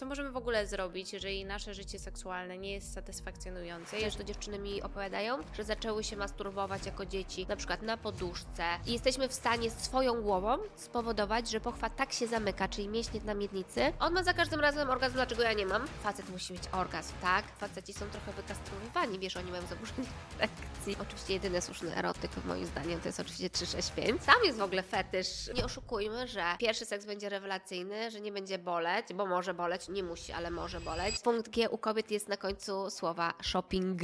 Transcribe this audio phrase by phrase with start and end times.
[0.00, 3.96] Co możemy w ogóle zrobić, jeżeli nasze życie seksualne nie jest satysfakcjonujące?
[3.96, 8.64] Też to dziewczyny mi opowiadają, że zaczęły się masturbować jako dzieci, na przykład na poduszce.
[8.86, 13.34] I jesteśmy w stanie swoją głową spowodować, że pochwa tak się zamyka, czyli mięśnie na
[13.34, 13.92] miednicy.
[13.98, 15.86] On ma za każdym razem orgazm, dlaczego ja nie mam?
[15.86, 17.44] Facet musi mieć orgazm, tak?
[17.58, 20.08] Faceci są trochę wykastrowywani, wiesz, oni mają zaburzenie
[20.38, 20.96] erekcji.
[21.02, 24.24] Oczywiście jedyny słuszny erotyk, moim zdaniem, to jest oczywiście 365.
[24.26, 25.50] Tam jest w ogóle fetysz.
[25.54, 30.02] Nie oszukujmy, że pierwszy seks będzie rewelacyjny, że nie będzie boleć, bo może boleć, nie
[30.02, 31.18] musi, ale może boleć.
[31.18, 34.00] Punkt G u kobiet jest na końcu słowa shopping.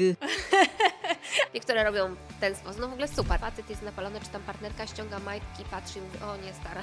[1.54, 2.80] Niektóre robią w ten sposób.
[2.80, 3.40] No w ogóle super.
[3.40, 6.82] Facet jest napalony, czy tam partnerka ściąga majtki, patrzy i mówi, o nie stara.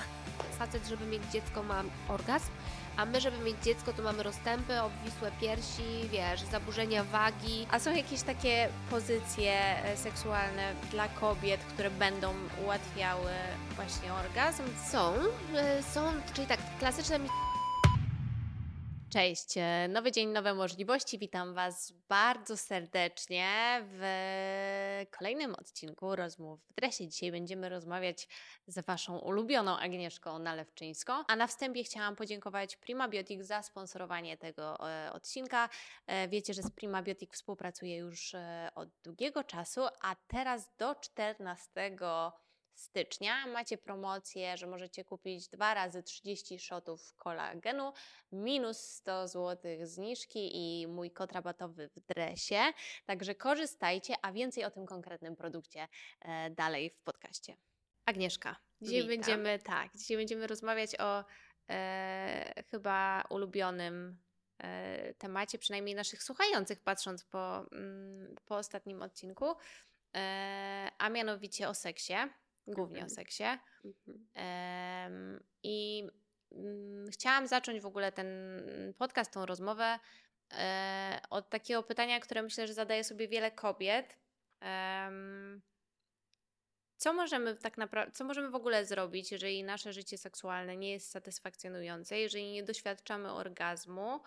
[0.60, 2.50] Facet, żeby mieć dziecko ma orgazm,
[2.98, 7.68] a my, żeby mieć dziecko, to mamy rozstępy, obwisłe piersi, wiesz, zaburzenia wagi.
[7.72, 12.34] A są jakieś takie pozycje e, seksualne dla kobiet, które będą
[12.64, 13.32] ułatwiały
[13.76, 14.64] właśnie orgazm?
[14.92, 17.30] Są, y, są, czyli tak, klasyczne mi-
[19.14, 21.20] Cześć, e, nowy dzień, nowe możliwości.
[21.20, 24.02] Witam Was bardzo serdecznie w
[25.18, 27.08] kolejnym odcinku rozmów w dresie.
[27.08, 28.28] Dzisiaj będziemy rozmawiać
[28.68, 31.14] z Waszą ulubioną Agnieszką Nalewczyńską.
[31.28, 35.70] A na wstępie chciałam podziękować Primabiotic za sponsorowanie tego e, odcinka.
[36.08, 38.36] E, Wiecie, że z Primabiotic współpracuję już
[38.76, 41.96] od długiego czasu, a teraz do 14
[42.74, 47.94] stycznia macie promocję, że możecie kupić dwa razy 30 shotów kolagenu,
[48.32, 52.62] minus 100 zł zniżki i mój kod rabatowy w dresie.
[53.06, 55.88] Także korzystajcie, a więcej o tym konkretnym produkcie
[56.22, 57.58] e, dalej w podcaście.
[58.06, 59.10] Agnieszka, dzisiaj Witam.
[59.10, 61.26] będziemy tak, dzisiaj będziemy rozmawiać o
[61.70, 64.18] e, chyba ulubionym
[64.58, 69.46] e, temacie, przynajmniej naszych słuchających, patrząc po, mm, po ostatnim odcinku,
[70.16, 72.14] e, a mianowicie o seksie,
[72.68, 73.10] głównie o Mhm.
[73.10, 73.44] seksie.
[74.34, 76.08] Em, I
[76.52, 78.28] mm, chciałam zacząć w ogóle ten
[78.98, 80.00] podcast, tą rozmowę
[80.54, 84.18] e, od takiego pytania, które myślę, że zadaje sobie wiele kobiet.
[84.60, 85.62] Em,
[86.98, 91.10] co możemy tak naprawdę, co możemy w ogóle zrobić, jeżeli nasze życie seksualne nie jest
[91.12, 94.20] satysfakcjonujące, jeżeli nie doświadczamy orgazmu?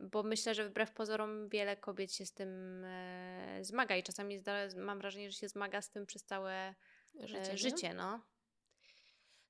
[0.00, 4.42] Bo myślę, że wbrew pozorom wiele kobiet się z tym e, zmaga i czasami
[4.76, 6.74] mam wrażenie, że się zmaga z tym przez całe
[7.14, 8.20] Życie, życie, życie no.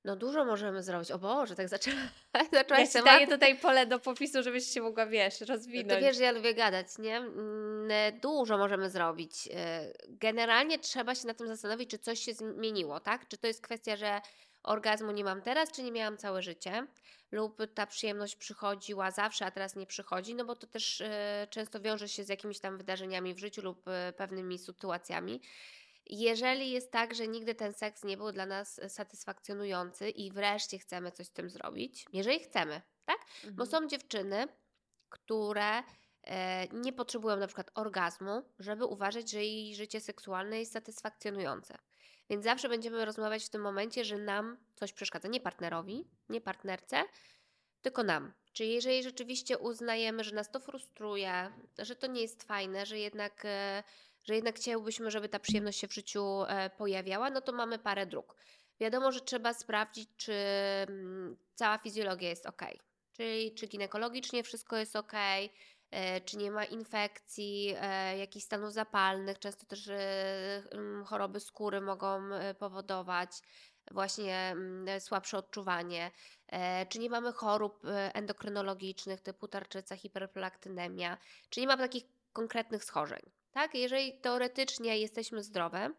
[0.05, 1.11] No dużo możemy zrobić.
[1.11, 1.97] O Boże, tak zaczęła,
[2.33, 3.05] Ja zaczęłaś ci temat.
[3.05, 5.89] daję tutaj pole do popisu, żebyś się mogła, wiesz, rozwinąć.
[5.89, 7.17] To wiesz, że ja lubię gadać, nie?
[7.17, 9.49] Mm, Dużo możemy zrobić.
[10.09, 13.27] Generalnie trzeba się nad tym zastanowić, czy coś się zmieniło, tak?
[13.27, 14.21] Czy to jest kwestia, że
[14.63, 16.87] orgazmu nie mam teraz, czy nie miałam całe życie?
[17.31, 21.09] Lub ta przyjemność przychodziła zawsze, a teraz nie przychodzi, no bo to też y,
[21.49, 25.41] często wiąże się z jakimiś tam wydarzeniami w życiu lub y, pewnymi sytuacjami.
[26.05, 31.11] Jeżeli jest tak, że nigdy ten seks nie był dla nas satysfakcjonujący i wreszcie chcemy
[31.11, 33.17] coś z tym zrobić, jeżeli chcemy, tak?
[33.35, 33.55] Mhm.
[33.55, 34.47] Bo są dziewczyny,
[35.09, 35.83] które
[36.23, 41.77] e, nie potrzebują na przykład orgazmu, żeby uważać, że jej życie seksualne jest satysfakcjonujące.
[42.29, 45.27] Więc zawsze będziemy rozmawiać w tym momencie, że nam coś przeszkadza.
[45.27, 47.03] Nie partnerowi, nie partnerce,
[47.81, 48.33] tylko nam.
[48.53, 53.41] Czyli jeżeli rzeczywiście uznajemy, że nas to frustruje, że to nie jest fajne, że jednak,
[53.45, 53.83] e,
[54.23, 58.05] że jednak chciałbyśmy, żeby ta przyjemność się w życiu e, pojawiała, no to mamy parę
[58.05, 58.35] dróg.
[58.79, 60.33] Wiadomo, że trzeba sprawdzić, czy
[60.87, 62.61] mm, cała fizjologia jest ok.
[63.13, 65.13] Czyli czy ginekologicznie wszystko jest ok,
[66.25, 69.39] czy nie ma infekcji, e, jakichś stanów zapalnych.
[69.39, 70.63] Często też e,
[71.05, 73.31] choroby skóry mogą e, powodować
[73.91, 74.55] właśnie
[74.99, 76.11] słabsze odczuwanie.
[76.47, 81.17] E, Czy nie mamy chorób e, endokrynologicznych typu tarczyca, hiperprolaktynemia,
[81.49, 83.21] czy nie mamy takich konkretnych schorzeń.
[83.51, 83.75] Tak?
[83.75, 85.89] Jeżeli teoretycznie jesteśmy zdrowe,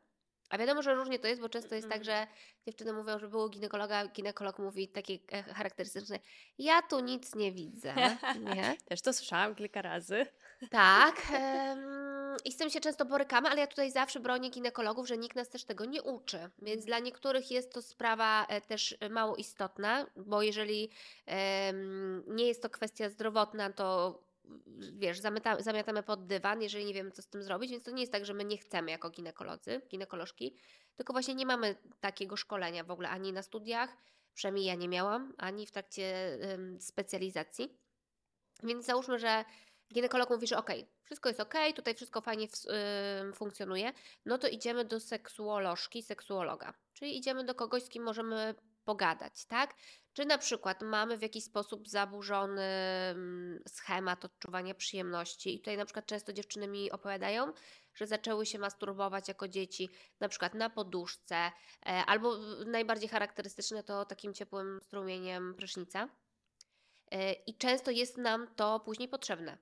[0.51, 2.27] a wiadomo, że różnie to jest, bo często jest tak, że
[2.67, 6.19] dziewczyny mówią, że było ginekologa, ginekolog mówi takie e, charakterystyczne,
[6.59, 7.95] ja tu nic nie widzę,
[8.41, 8.77] nie?
[8.89, 10.27] Też to słyszałam kilka razy.
[10.71, 11.23] Tak.
[11.35, 15.37] em, I z tym się często borykamy, ale ja tutaj zawsze bronię ginekologów, że nikt
[15.37, 16.51] nas też tego nie uczy.
[16.63, 20.91] Więc dla niektórych jest to sprawa e, też e, mało istotna, bo jeżeli
[21.27, 24.19] em, nie jest to kwestia zdrowotna, to
[24.93, 28.01] wiesz, zamyta, zamiatamy pod dywan, jeżeli nie wiemy, co z tym zrobić, więc to nie
[28.01, 30.57] jest tak, że my nie chcemy jako ginekolodzy, ginekolożki,
[30.97, 33.97] tylko właśnie nie mamy takiego szkolenia w ogóle ani na studiach,
[34.35, 37.79] przynajmniej ja nie miałam, ani w trakcie em, specjalizacji.
[38.63, 39.45] Więc załóżmy, że
[39.93, 42.53] ginekolog mówi, że okej, wszystko jest okej, tutaj wszystko fajnie w,
[43.23, 43.93] ym, funkcjonuje,
[44.27, 46.75] no to idziemy do seksuolożki, seksuologa.
[46.93, 49.75] Czyli idziemy do kogoś, z kim możemy pogadać, tak?
[50.13, 55.85] Czy na przykład mamy w jakiś sposób zaburzony mm, schemat odczuwania przyjemności i tutaj na
[55.85, 57.53] przykład często dziewczyny mi opowiadają,
[57.95, 59.89] że zaczęły się masturbować jako dzieci,
[60.21, 61.53] na przykład na poduszce, e,
[61.87, 66.09] albo najbardziej charakterystyczne to takim ciepłym strumieniem prysznica.
[67.11, 69.59] E, I często jest nam to później potrzebne.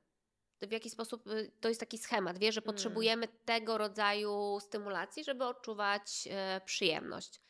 [0.62, 2.66] W jaki sposób y, to jest taki schemat, wie, że Mm.
[2.66, 7.40] potrzebujemy tego rodzaju stymulacji, żeby odczuwać e, przyjemność.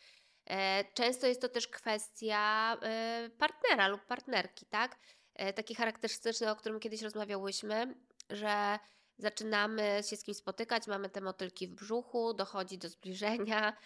[0.50, 4.98] E, Często jest to też kwestia e, partnera lub partnerki, tak?
[5.34, 7.94] E, Taki charakterystyczny, o którym kiedyś rozmawiałyśmy,
[8.30, 8.78] że
[9.18, 13.76] zaczynamy się z kimś spotykać, mamy te motylki w brzuchu, dochodzi do zbliżenia,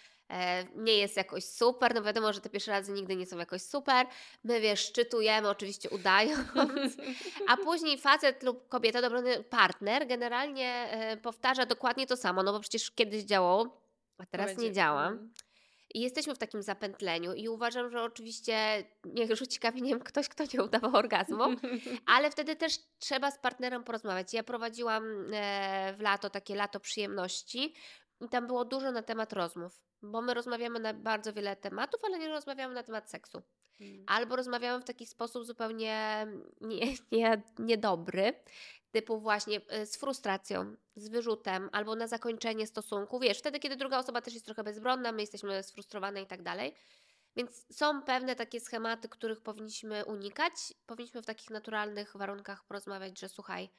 [0.74, 4.06] nie jest jakoś super, no wiadomo, że te pierwsze razy nigdy nie są jakoś super,
[4.44, 6.96] my wiesz, szczytujemy, oczywiście udając,
[7.48, 12.90] a później facet lub kobieta, dobrany partner generalnie powtarza dokładnie to samo, no bo przecież
[12.90, 13.80] kiedyś działało,
[14.18, 15.12] a teraz nie Będzie- działa.
[15.94, 20.64] I jesteśmy w takim zapętleniu i uważam, że oczywiście niech rzuci kamieniem ktoś, kto nie
[20.64, 21.44] udawał orgazmu,
[22.14, 24.34] ale wtedy też trzeba z partnerem porozmawiać.
[24.34, 27.74] Ja prowadziłam e, w lato takie lato przyjemności
[28.20, 32.18] i tam było dużo na temat rozmów, bo my rozmawiamy na bardzo wiele tematów, ale
[32.18, 33.42] nie rozmawiamy na temat seksu.
[33.80, 34.04] Mm.
[34.06, 36.26] Albo rozmawiamy w taki sposób zupełnie
[36.60, 38.32] nie, nie, niedobry,
[38.92, 43.20] typu właśnie y, z frustracją, z wyrzutem, albo na zakończenie stosunku.
[43.20, 46.74] Wiesz, wtedy, kiedy druga osoba też jest trochę bezbronna, my jesteśmy sfrustrowane i tak dalej.
[47.36, 50.54] Więc są pewne takie schematy, których powinniśmy unikać.
[50.86, 53.70] Powinniśmy w takich naturalnych warunkach porozmawiać, że słuchaj,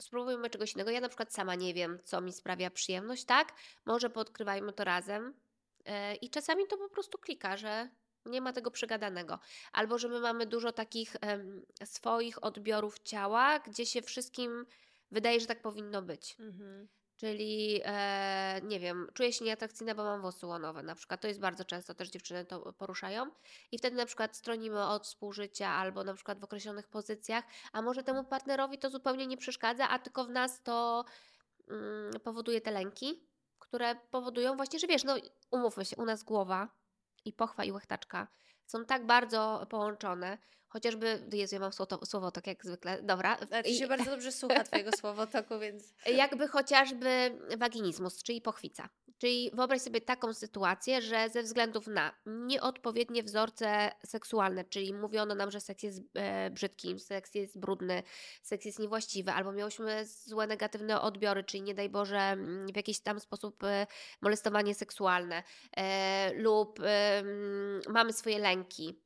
[0.00, 0.90] spróbujmy czegoś innego.
[0.90, 3.52] Ja na przykład sama nie wiem, co mi sprawia przyjemność, tak?
[3.86, 5.34] Może podkrywajmy to razem.
[5.84, 7.88] E, I czasami to po prostu klika, że
[8.26, 9.38] nie ma tego przegadanego.
[9.72, 14.66] Albo że my mamy dużo takich em, swoich odbiorów ciała, gdzie się wszystkim
[15.10, 16.36] wydaje, że tak powinno być.
[16.40, 16.88] Mhm.
[17.18, 21.20] Czyli, e, nie wiem, czuję się nieatrakcyjna, bo mam włosy łonowe na przykład.
[21.20, 23.30] To jest bardzo często, też dziewczyny to poruszają.
[23.72, 28.02] I wtedy na przykład stronimy od współżycia albo na przykład w określonych pozycjach, a może
[28.02, 31.04] temu partnerowi to zupełnie nie przeszkadza, a tylko w nas to
[31.68, 33.28] mm, powoduje te lęki,
[33.58, 35.16] które powodują właśnie, że wiesz, no
[35.50, 36.68] umówmy się, u nas głowa
[37.24, 38.28] i pochwa i łechtaczka
[38.66, 40.38] są tak bardzo połączone,
[40.68, 43.36] chociażby, Jezu, ja mam słowo, słowo tak jak zwykle, dobra.
[43.50, 45.94] Ale to I- się bardzo dobrze słucha Twojego słowotoku, więc...
[46.06, 48.88] jakby chociażby waginizmus, czyli pochwica.
[49.18, 55.50] Czyli wyobraź sobie taką sytuację, że ze względów na nieodpowiednie wzorce seksualne, czyli mówiono nam,
[55.50, 58.02] że seks jest e, brzydki, seks jest brudny,
[58.42, 63.00] seks jest niewłaściwy, albo miałyśmy złe negatywne odbiory, czyli nie daj Boże mm, w jakiś
[63.00, 63.86] tam sposób e,
[64.20, 65.42] molestowanie seksualne
[65.76, 66.78] e, lub
[67.88, 69.00] mamy swoje lęki.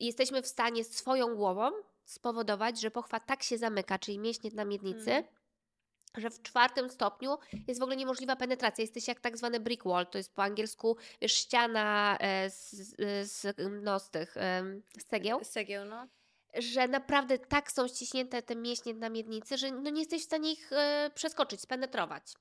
[0.00, 1.70] Jesteśmy w stanie swoją głową
[2.04, 5.24] spowodować, że pochwa tak się zamyka, czyli mięśnie na miednicy, Mhm.
[6.16, 8.82] że w czwartym stopniu jest w ogóle niemożliwa penetracja.
[8.82, 12.70] Jesteś jak tak zwany brick wall, to jest po angielsku wiesz, ściana e, z,
[13.30, 14.34] z, no, z tych
[14.98, 16.06] z cegieł, Z cegieł, no.
[16.54, 20.52] że naprawdę tak są ściśnięte te mięśnie na miednicy, że no nie jesteś w stanie
[20.52, 22.32] ich e, przeskoczyć, spenetrować.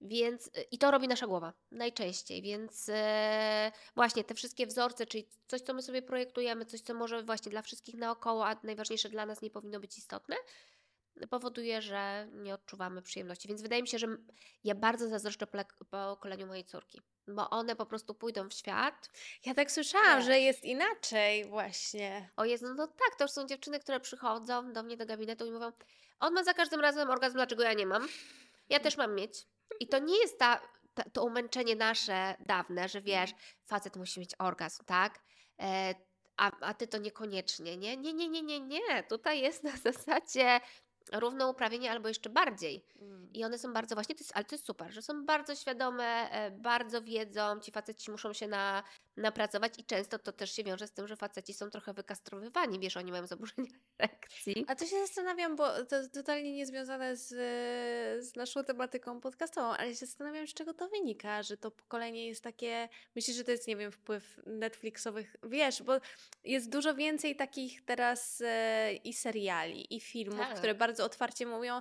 [0.00, 5.28] Więc e, i to robi nasza głowa najczęściej, więc e, właśnie te wszystkie wzorce, czyli
[5.46, 9.26] coś, co my sobie projektujemy, coś, co może właśnie dla wszystkich naokoło, a najważniejsze dla
[9.26, 10.36] nas nie powinno być istotne,
[11.30, 13.48] powoduje, że nie odczuwamy przyjemności.
[13.48, 14.06] Więc wydaje mi się, że
[14.64, 15.46] ja bardzo zazdroszczę
[15.90, 19.10] pokoleniu mojej córki, bo one po prostu pójdą w świat.
[19.46, 20.24] Ja tak słyszałam, Nie.
[20.24, 22.30] że jest inaczej właśnie.
[22.36, 25.50] O Jezu, no tak, to już są dziewczyny, które przychodzą do mnie do gabinetu i
[25.50, 25.72] mówią,
[26.20, 28.08] on ma za każdym razem orgazm, dlaczego ja nie mam?
[28.68, 29.46] Ja też mam mieć.
[29.80, 30.60] I to nie jest ta,
[30.94, 33.30] ta, to umęczenie nasze dawne, że wiesz,
[33.66, 35.20] facet musi mieć orgazm, tak?
[35.60, 35.94] E,
[36.36, 37.96] a, a ty to niekoniecznie, nie?
[37.96, 39.02] Nie, nie, nie, nie, nie.
[39.08, 40.60] Tutaj jest na zasadzie
[41.12, 42.84] równouprawnienie albo jeszcze bardziej.
[43.00, 43.32] Mm.
[43.32, 46.30] I one są bardzo właśnie, to jest, ale to jest super, że są bardzo świadome,
[46.30, 48.82] e, bardzo wiedzą, ci faceci muszą się na,
[49.18, 52.96] napracować i często to też się wiąże z tym, że faceci są trochę wykastrowywani, wiesz,
[52.96, 54.64] oni mają zaburzenia erekcji.
[54.68, 57.28] A to się zastanawiam, bo to totalnie niezwiązane z,
[58.24, 62.44] z naszą tematyką podcastową, ale się zastanawiam, z czego to wynika, że to pokolenie jest
[62.44, 62.88] takie.
[63.16, 65.36] Myślisz, że to jest, nie wiem, wpływ Netflixowych.
[65.42, 65.92] Wiesz, bo
[66.44, 70.58] jest dużo więcej takich teraz e, i seriali, i filmów, Tak.
[70.58, 71.80] które bardzo otwarcie mówią.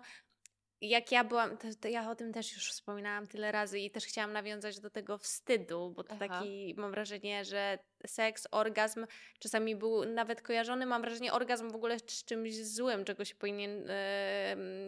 [0.81, 4.05] Jak ja byłam, to, to ja o tym też już wspominałam tyle razy i też
[4.05, 6.27] chciałam nawiązać do tego wstydu, bo to Aha.
[6.27, 9.05] taki, mam wrażenie, że seks, orgazm
[9.39, 13.87] czasami był nawet kojarzony, mam wrażenie, orgazm w ogóle z czymś złym, czego się powinien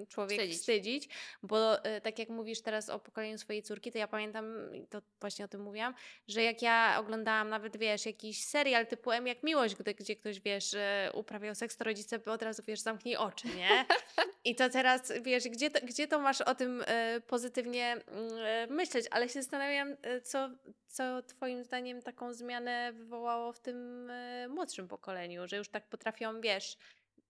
[0.09, 0.59] człowiek Wstydzić.
[0.59, 1.09] wstydzić,
[1.43, 4.45] bo e, tak jak mówisz teraz o pokoleniu swojej córki, to ja pamiętam,
[4.89, 5.93] to właśnie o tym mówiłam,
[6.27, 10.39] że jak ja oglądałam nawet, wiesz, jakiś serial typu M jak Miłość, gdy, gdzie ktoś,
[10.39, 13.85] wiesz, e, uprawiał seks, to rodzice by od razu, wiesz, zamknij oczy, nie?
[14.49, 19.05] I to teraz, wiesz, gdzie to, gdzie to masz o tym e, pozytywnie mm, myśleć,
[19.11, 20.49] ale się zastanawiam, co,
[20.89, 26.41] co Twoim zdaniem taką zmianę wywołało w tym e, młodszym pokoleniu, że już tak potrafią,
[26.41, 26.77] wiesz,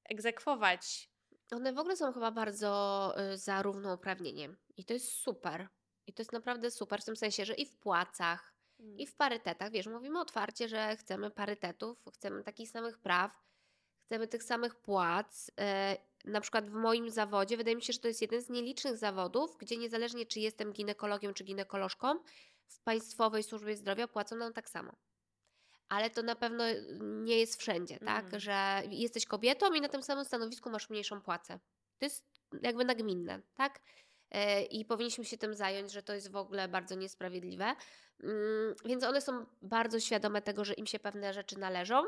[0.09, 1.09] egzekwować.
[1.51, 5.67] One w ogóle są chyba bardzo y, za równouprawnieniem i to jest super.
[6.07, 8.53] I to jest naprawdę super w tym sensie, że i w płacach,
[8.97, 13.31] i w parytetach, wiesz, mówimy otwarcie, że chcemy parytetów, chcemy takich samych praw,
[14.05, 15.51] chcemy tych samych płac.
[15.59, 18.97] E, na przykład w moim zawodzie, wydaje mi się, że to jest jeden z nielicznych
[18.97, 22.19] zawodów, gdzie niezależnie czy jestem ginekologiem czy ginekolożką,
[22.69, 24.95] w Państwowej Służbie Zdrowia płacą nam tak samo.
[25.89, 26.63] Ale to na pewno
[26.99, 28.23] nie jest wszędzie, tak?
[28.23, 28.39] Mhm.
[28.39, 31.59] Że jesteś kobietą i na tym samym stanowisku masz mniejszą płacę.
[31.99, 32.25] To jest
[32.61, 33.79] jakby nagminne, tak?
[34.31, 37.75] E, I powinniśmy się tym zająć, że to jest w ogóle bardzo niesprawiedliwe.
[38.23, 42.03] Mm, Więc one są bardzo świadome tego, że im się pewne rzeczy należą.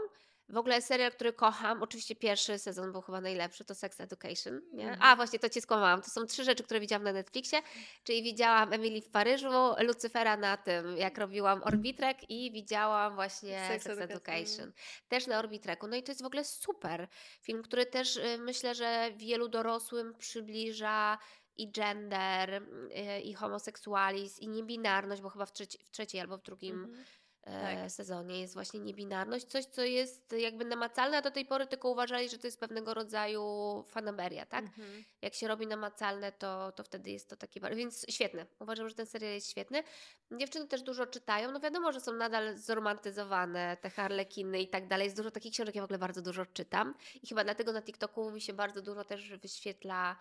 [0.49, 4.61] W ogóle serial, który kocham, oczywiście pierwszy sezon był chyba najlepszy, to Sex Education.
[4.73, 4.83] Nie?
[4.83, 4.99] Mhm.
[5.01, 6.01] A właśnie, to Cię skłamałam.
[6.01, 7.61] To są trzy rzeczy, które widziałam na Netflixie.
[8.03, 13.83] Czyli widziałam Emily w Paryżu, Lucyfera na tym, jak robiłam Orbitrek i widziałam właśnie Sex
[13.83, 14.15] Sex, Education.
[14.17, 14.71] Education.
[15.07, 15.87] Też na Orbitreku.
[15.87, 17.07] No i to jest w ogóle super
[17.41, 21.17] film, który też y, myślę, że wielu dorosłym przybliża
[21.57, 26.41] i gender, y, i homoseksualizm, i niebinarność, bo chyba w, trzeci, w trzeciej albo w
[26.41, 27.05] drugim Mhm.
[27.41, 27.91] Tak.
[27.91, 29.45] sezonie jest właśnie niebinarność.
[29.45, 32.93] Coś, co jest jakby namacalne, a do tej pory tylko uważali, że to jest pewnego
[32.93, 33.43] rodzaju
[33.87, 34.65] fanaberia, tak?
[34.65, 35.03] Mhm.
[35.21, 37.59] jak się robi namacalne, to, to wtedy jest to takie.
[37.75, 38.45] Więc świetne.
[38.59, 39.83] Uważam, że ten serial jest świetny.
[40.31, 41.51] Dziewczyny też dużo czytają.
[41.51, 45.05] No wiadomo, że są nadal zromantyzowane, te harlekiny i tak dalej.
[45.05, 46.93] Jest dużo takich książek, ja w ogóle bardzo dużo czytam.
[47.23, 50.15] I chyba dlatego na TikToku mi się bardzo dużo też wyświetla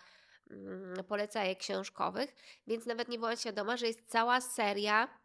[0.51, 2.35] mm, polecajek książkowych.
[2.67, 5.21] Więc nawet nie byłam świadoma, że jest cała seria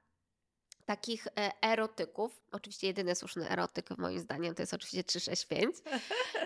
[0.86, 2.42] takich e, erotyków.
[2.51, 5.75] Oczywiście jedyny słuszny erotyk moim zdaniem to jest oczywiście 365.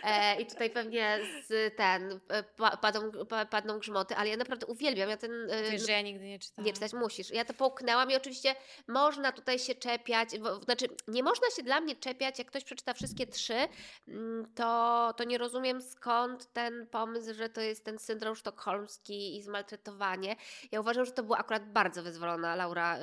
[0.04, 4.66] E, I tutaj pewnie z ten e, pa, padą, pa, padną grzmoty, ale ja naprawdę
[4.66, 5.10] uwielbiam.
[5.10, 6.66] Ja ten e, Wiesz, że ja nigdy nie czytałam.
[6.66, 7.32] nie czytać musisz.
[7.32, 8.56] Ja to połknęłam i oczywiście
[8.88, 12.94] można tutaj się czepiać, bo, znaczy nie można się dla mnie czepiać, jak ktoś przeczyta
[12.94, 13.68] wszystkie trzy,
[14.08, 19.44] mm, to, to nie rozumiem skąd ten pomysł, że to jest ten syndrom sztokholmski i
[19.44, 20.36] zmaltretowanie.
[20.72, 23.02] Ja uważam, że to była akurat bardzo wyzwolona Laura y,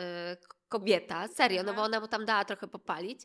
[0.69, 3.21] kobieta, serio, no bo ona mu tam dała trochę popalić.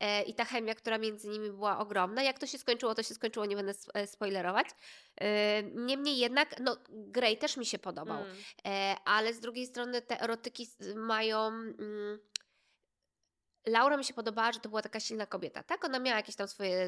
[0.00, 2.22] E, I ta chemia, która między nimi była ogromna.
[2.22, 4.66] Jak to się skończyło, to się skończyło, nie będę e, spoilerować.
[5.20, 8.22] E, Niemniej jednak, no, Grey też mi się podobał.
[8.22, 8.36] Mm.
[8.66, 10.66] E, ale z drugiej strony te erotyki
[10.96, 11.46] mają.
[11.46, 12.18] Mm,
[13.66, 15.84] Laura mi się podobała, że to była taka silna kobieta, tak?
[15.84, 16.84] Ona miała jakieś tam swoje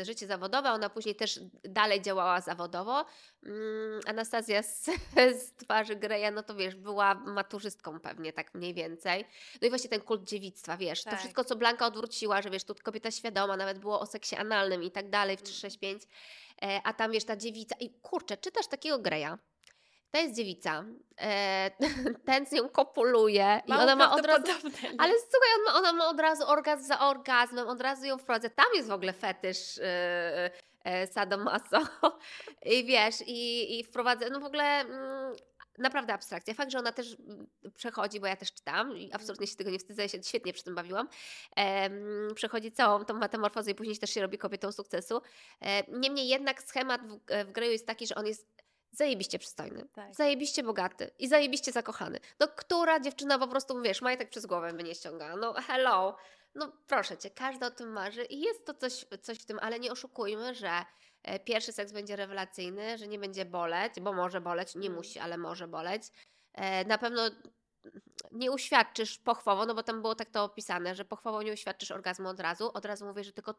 [0.00, 3.04] y, życie zawodowe, ona później też dalej działała zawodowo.
[3.42, 4.84] Mm, Anastazja z,
[5.40, 9.24] z twarzy Greya, no to wiesz, była maturzystką pewnie, tak mniej więcej.
[9.62, 11.18] No i właśnie ten kult dziewictwa, wiesz, to Tak.
[11.18, 14.90] wszystko, co Blanka odwróciła, że wiesz, tu kobieta świadoma, nawet było o seksie analnym i
[14.90, 16.02] tak dalej w 365,
[16.62, 19.36] e, a tam wiesz, ta dziewica i kurczę, czytasz takiego Greya,
[20.10, 20.84] to jest dziewica,
[21.20, 21.70] e,
[22.26, 24.42] ten z nią kopuluje i Mało ona ma od razu...
[24.98, 28.48] Ale słuchaj, on ma, ona ma od razu orgazm za orgazmem, od razu ją wprowadza.
[28.48, 31.80] Tam jest w ogóle fetysz yy, yy, sadomaso.
[32.76, 35.36] I wiesz, i, i wprowadza, no w ogóle mm,
[35.78, 36.54] naprawdę abstrakcja.
[36.54, 39.78] Fakt, że ona też mm, przechodzi, bo ja też czytam i absolutnie się tego nie
[39.78, 41.08] wstydzę, ja się świetnie przy tym bawiłam.
[42.34, 45.22] Przechodzi całą tą metamorfozę i później też się robi kobietą sukcesu.
[45.60, 50.14] E, niemniej jednak schemat w, w Greju jest taki, że on jest zajebiście przystojny, Tak.
[50.14, 52.18] zajebiście bogaty i zajebiście zakochany.
[52.40, 55.36] No która dziewczyna po prostu, wiesz, majtek przez głowę by nie ściągała.
[55.36, 56.16] No hello.
[56.54, 59.80] No proszę Cię, każda o tym marzy i jest to coś, coś w tym, ale
[59.80, 60.70] nie oszukujmy, że
[61.22, 64.96] e, pierwszy seks będzie rewelacyjny, że nie będzie boleć, bo może boleć, nie Mm.
[64.96, 66.02] musi, ale może boleć.
[66.54, 67.22] E, Na pewno
[68.32, 72.28] nie uświadczysz pochwowo, no bo tam było tak to opisane, że pochwowo nie uświadczysz orgazmu
[72.28, 72.70] od razu.
[72.74, 73.54] Od razu mówię, że tylko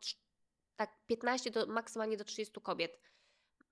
[0.75, 2.99] tak 15 do maksymalnie do 30 kobiet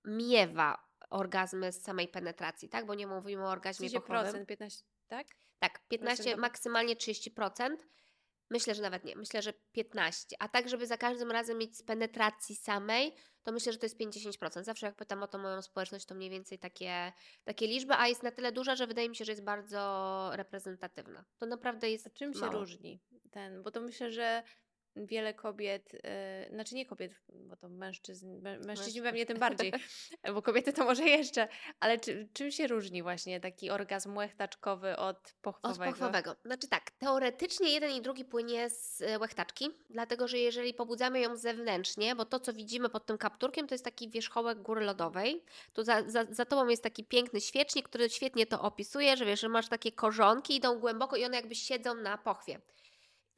[0.04, 2.86] miewa orgazmy z samej penetracji, tak?
[2.86, 4.46] Bo nie mówimy o orgazmie 30%, pochwowym.
[4.46, 5.26] 15, tak?
[5.58, 6.40] Tak, 15, Procent.
[6.40, 7.76] maksymalnie 30%.
[8.50, 9.16] Myślę, że nawet nie.
[9.16, 10.36] Myślę, że 15.
[10.38, 14.00] A tak, żeby za każdym razem mieć z penetracji samej, to myślę, że to jest
[14.00, 14.62] 5-10%.
[14.64, 17.12] Zawsze jak pytam o to moją społeczność, to mniej więcej takie,
[17.44, 21.24] takie liczby, a jest na tyle duża, że wydaje mi się, że jest bardzo reprezentatywna.
[21.38, 22.52] To naprawdę jest A czym się mało.
[22.52, 23.00] różni
[23.30, 23.62] ten?
[23.62, 24.42] Bo to myślę, że
[25.06, 26.00] wiele kobiet, yy,
[26.54, 29.72] znaczy nie kobiet, bo to mężczyzn, mę- mężczyźni pewnie tym bardziej,
[30.34, 31.48] bo kobiety to może jeszcze,
[31.80, 35.90] ale czy, czym się różni właśnie taki orgazm łechtaczkowy od Od pochwowego?
[35.90, 36.36] pochwowego.
[36.44, 41.36] Znaczy tak, teoretycznie jeden i drugi płynie z e, łechtaczki, dlatego że jeżeli pobudzamy ją
[41.36, 45.82] zewnętrznie, bo to co widzimy pod tym kapturkiem to jest taki wierzchołek góry lodowej, tu
[45.82, 49.48] za, za, za tobą jest taki piękny świecznik, który świetnie to opisuje, że wiesz, że
[49.48, 52.60] masz takie korzonki, idą głęboko i one jakby siedzą na pochwie.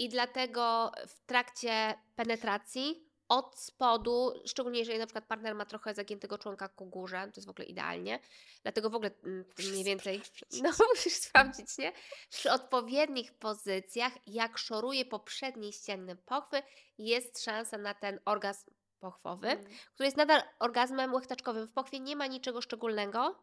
[0.00, 6.38] I dlatego w trakcie penetracji od spodu, szczególnie jeżeli na przykład partner ma trochę zagiętego
[6.38, 8.20] członka ku górze, to jest w ogóle idealnie.
[8.62, 10.22] Dlatego w ogóle mm, mniej więcej,
[10.62, 11.92] no musisz sprawdzić, nie?
[12.30, 16.62] Przy odpowiednich pozycjach, jak szoruje po przedniej ścianie pochwy,
[16.98, 19.64] jest szansa na ten orgazm pochwowy, Mm.
[19.94, 21.66] który jest nadal orgazmem łechtaczkowym.
[21.66, 23.42] W pochwie nie ma niczego szczególnego,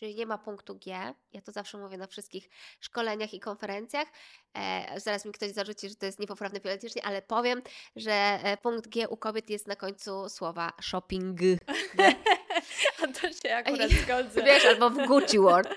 [0.00, 1.14] czyli nie ma punktu G.
[1.32, 2.48] Ja to zawsze mówię na wszystkich
[2.80, 4.08] szkoleniach i konferencjach.
[4.54, 7.62] E, zaraz mi ktoś zarzuci, że to jest niepoprawne fonetycznie, ale powiem,
[7.96, 11.40] że e, punkt G u kobiet jest na końcu słowa shopping.
[13.02, 14.42] A to się akurat zgodzę.
[14.46, 15.68] Wiesz, albo w Gucci World.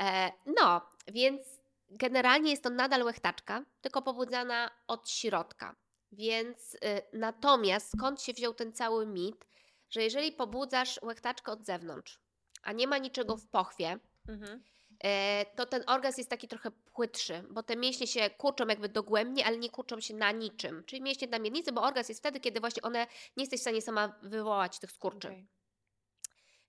[0.00, 1.42] E, no, więc
[1.90, 5.76] generalnie jest to nadal łechtaczka, tylko pobudzana od środka.
[6.12, 6.78] Więc y,
[7.12, 9.46] natomiast skąd się wziął ten cały mit,
[9.90, 12.18] że jeżeli pobudzasz łechtaczkę od zewnątrz,
[12.64, 14.62] a nie ma niczego w pochwie, Mhm.
[15.04, 19.46] e, to ten orgazm jest taki trochę płytszy, bo te mięśnie się kurczą jakby dogłębnie,
[19.46, 20.84] ale nie kurczą się na niczym.
[20.84, 23.06] Czyli mięśnie na miednicy, bo orgazm jest wtedy, kiedy właśnie one
[23.36, 25.28] nie jesteś w stanie sama wywołać tych skurczy.
[25.28, 25.46] Okej.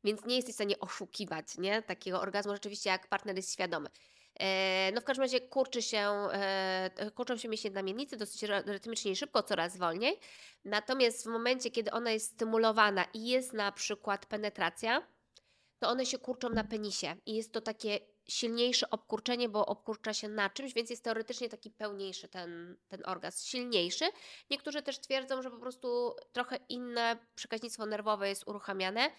[0.03, 1.81] Więc nie jesteś w stanie oszukiwać nie?
[1.81, 3.89] takiego orgazmu rzeczywiście, jak partner jest świadomy.
[4.39, 5.99] E, no w każdym razie kurczy się,
[6.31, 10.19] e, kurczą się mięśnie namiennicy dosyć ry- rytmicznie i szybko, coraz wolniej.
[10.65, 15.07] Natomiast w momencie, kiedy ona jest stymulowana i jest na przykład penetracja,
[15.85, 20.27] to one się kurczą na penisie i jest to takie silniejsze obkurczenie, bo obkurcza się
[20.27, 24.05] na czymś, więc jest teoretycznie taki pełniejszy ten, ten orgazm, silniejszy.
[24.49, 29.11] Niektórzy też twierdzą, że po prostu trochę inne przekaźnictwo nerwowe jest uruchamiane.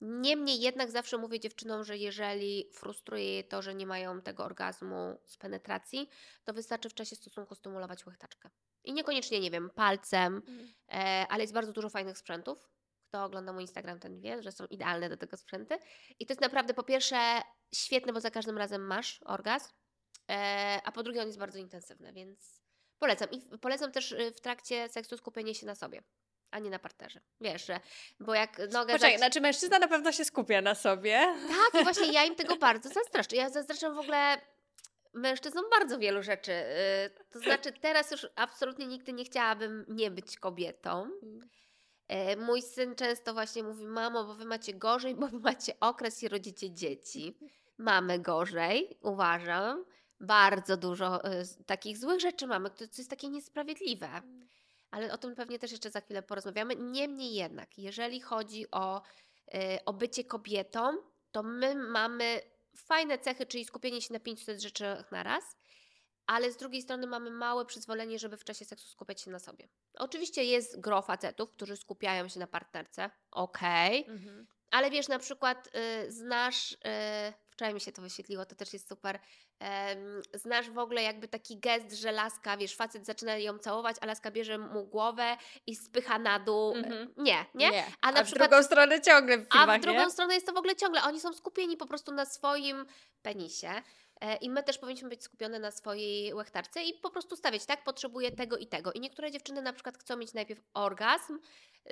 [0.00, 5.18] Niemniej jednak zawsze mówię dziewczynom, że jeżeli frustruje je to, że nie mają tego orgazmu
[5.24, 6.08] z penetracji,
[6.44, 8.50] to wystarczy w czasie stosunku stymulować łechtaczkę.
[8.84, 10.42] I niekoniecznie, nie wiem, palcem,
[10.88, 12.73] e, ale jest bardzo dużo fajnych sprzętów.
[13.14, 15.78] Kto ogląda mój Instagram, ten wie, że są idealne do tego sprzęty.
[16.18, 17.16] I to jest naprawdę po pierwsze
[17.74, 19.68] świetne, bo za każdym razem masz orgazm,
[20.30, 22.60] e, a po drugie on jest bardzo intensywny, więc
[22.98, 23.28] polecam.
[23.30, 26.02] I polecam też y, w trakcie seksu skupienie się na sobie,
[26.50, 27.20] a nie na partnerze.
[27.40, 27.80] Wiesz, że,
[28.20, 28.92] bo jak nogę...
[28.92, 31.34] Poczekaj, zac- znaczy mężczyzna na pewno się skupia na sobie.
[31.48, 33.36] tak, i właśnie ja im tego bardzo zazdroszczę.
[33.36, 34.40] Ja zazdroszczę w ogóle
[35.12, 36.52] mężczyznom bardzo wielu rzeczy.
[36.52, 41.10] Yy, To znaczy, teraz już absolutnie nigdy nie chciałabym nie być kobietą.
[42.08, 46.22] Yy, Mój syn często właśnie mówi: Mamo, bo wy macie gorzej, bo wy macie okres
[46.22, 47.38] i rodzicie dzieci.
[47.78, 49.84] Mamy gorzej, uważam.
[50.20, 54.22] Bardzo dużo z- takich złych rzeczy mamy, co jest takie niesprawiedliwe.
[54.90, 56.76] Ale o tym pewnie też jeszcze za chwilę porozmawiamy.
[56.76, 59.02] Niemniej jednak, jeżeli chodzi o,
[59.54, 60.96] y, o bycie kobietą,
[61.32, 62.40] to my mamy
[62.76, 65.56] fajne cechy, czyli skupienie się na 500 rzeczach na raz,
[66.26, 69.68] ale z drugiej strony mamy małe przyzwolenie, żeby w czasie seksu skupiać się na sobie.
[69.98, 74.46] Oczywiście jest gro facetów, którzy skupiają się na partnerce, okej, Mhm.
[74.70, 75.68] ale wiesz, na przykład
[76.06, 76.76] y, znasz, y,
[77.50, 79.18] wczoraj mi się to wyświetliło, to też jest super,
[79.58, 84.06] em, znasz w ogóle jakby taki gest, że laska, wiesz, facet zaczyna ją całować, a
[84.06, 86.74] laska bierze mu głowę i spycha na dół.
[86.76, 87.14] Mhm.
[87.16, 87.84] Nie, nie?
[87.86, 90.10] A, A na w przykład- drugą stronę ciągle w A filmach, w drugą nie?
[90.10, 92.86] stronę jest to w ogóle ciągle, oni są skupieni po prostu na swoim
[93.22, 93.70] penisie.
[94.24, 97.84] E, I my też powinniśmy być skupione na swojej łechtarce i po prostu stawiać, tak,
[97.84, 98.92] potrzebuję tego i tego.
[98.92, 101.38] I niektóre dziewczyny na przykład chcą mieć najpierw orgazm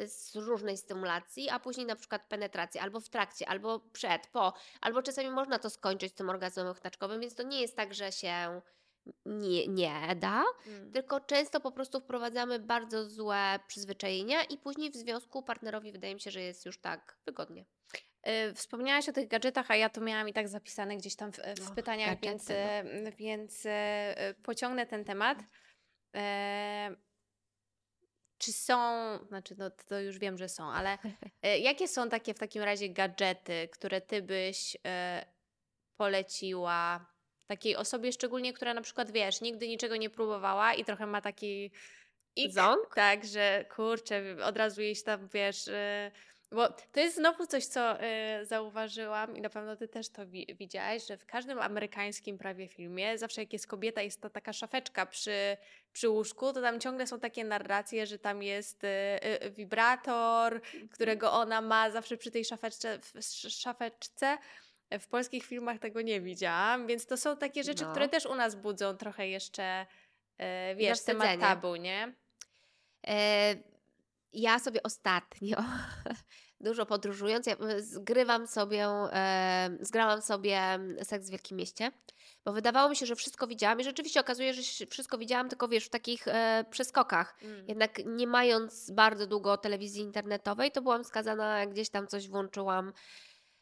[0.01, 4.53] y, z różnej stymulacji, a później na przykład penetrację, albo w trakcie, albo przed, po,
[4.81, 8.61] albo czasami można to skończyć tym orgazmem łechtaczkowym, więc to nie jest tak, że się
[9.27, 10.93] nie, nie da, Mm.
[10.93, 16.21] tylko często po prostu wprowadzamy bardzo złe przyzwyczajenia i później w związku partnerowi wydaje mi
[16.21, 17.65] się, że jest już tak wygodnie.
[18.29, 21.37] Y, Wspomniałaś o tych gadżetach, a ja to miałam i tak zapisane gdzieś tam w,
[21.37, 23.71] w Och, pytaniach, gadżety, więc, e, więc e,
[24.19, 25.39] e, pociągnę ten temat.
[26.17, 26.97] E,
[28.39, 28.79] Czy są,
[29.29, 30.99] znaczy no, to już wiem, że są, ale
[31.43, 35.27] e, jakie są takie w takim razie gadżety, które ty byś e,
[35.97, 37.07] poleciła
[37.47, 41.71] takiej osobie, szczególnie która na przykład, wiesz, nigdy niczego nie próbowała i trochę ma taki
[42.37, 42.53] ik,
[42.95, 46.11] tak, że kurczę, od razu jej się tam, wiesz, e,
[46.55, 50.47] bo to jest znowu coś, co e, zauważyłam i na pewno ty też to wi-
[50.59, 55.07] widziałaś, że w każdym amerykańskim prawie filmie, zawsze jak jest kobieta, jest to taka szafeczka
[55.07, 55.57] przy,
[55.93, 60.61] przy łóżku, to tam ciągle są takie narracje, że tam jest e, e, wibrator,
[60.93, 64.39] którego ona ma zawsze przy tej szafeczce, w sz- szafeczce.
[65.01, 67.91] W polskich filmach tego nie widziałam, więc to są takie rzeczy, No.
[67.91, 69.87] które też u nas budzą trochę jeszcze,
[70.39, 71.55] e, wiesz, temat Zawstydzenie.
[71.55, 72.13] tabu, nie?
[73.07, 73.55] E,
[74.33, 75.57] ja sobie ostatnio,
[76.61, 81.93] dużo podróżując, ja e, zgrywam sobie, e, zgrałam sobie seks w Wielkim Mieście,
[82.45, 85.69] bo wydawało mi się, że wszystko widziałam i rzeczywiście okazuje, że się- wszystko widziałam, tylko
[85.69, 87.37] wiesz, w takich e, przeskokach.
[87.43, 87.65] Mm.
[87.69, 92.93] Jednak nie mając bardzo długo telewizji internetowej, to byłam skazana, gdzieś tam coś włączyłam.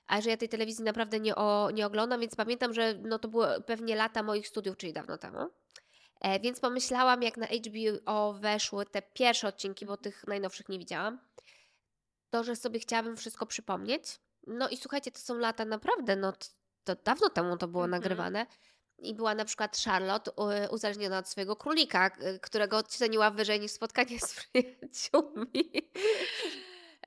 [0.06, 3.28] A że ja tej telewizji naprawdę nie, o, nie oglądam, więc pamiętam, że no to
[3.28, 5.38] były pewnie lata moich studiów, czyli dawno temu.
[6.20, 11.18] E, więc pomyślałam, jak na HBO weszły te pierwsze odcinki, bo tych najnowszych nie widziałam,
[12.30, 14.02] to, że sobie chciałabym wszystko przypomnieć.
[14.46, 16.32] No i słuchajcie, to są lata naprawdę, no
[16.84, 18.02] to, dawno temu to było Mhm.
[18.02, 18.46] nagrywane.
[18.98, 20.30] I była na przykład Charlotte
[20.70, 25.70] uzależniona od swojego królika, k- którego ceniła wyżej niż spotkanie z przyjaciółmi.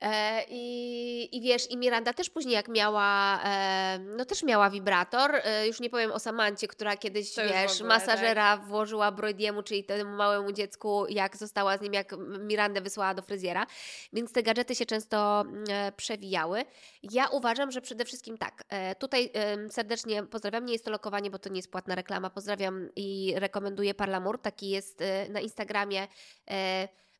[0.00, 5.34] E, i, I wiesz, i Miranda też później jak miała, e, no też miała wibrator,
[5.34, 9.84] e, już nie powiem o Samancie, która kiedyś, To wiesz, ogóle, masażera włożyła Broidiemu, czyli
[9.84, 13.66] temu małemu dziecku, jak została z nim, jak Mirandę wysłała do fryzjera,
[14.12, 15.64] więc te gadżety się często mm,
[15.96, 16.64] przewijały.
[17.02, 18.64] Ja uważam, że przede wszystkim tak,
[18.98, 19.32] tutaj
[19.70, 23.94] serdecznie pozdrawiam, nie jest to lokowanie, bo to nie jest płatna reklama, pozdrawiam i rekomenduję
[23.94, 26.08] Parlamur, taki jest na Instagramie,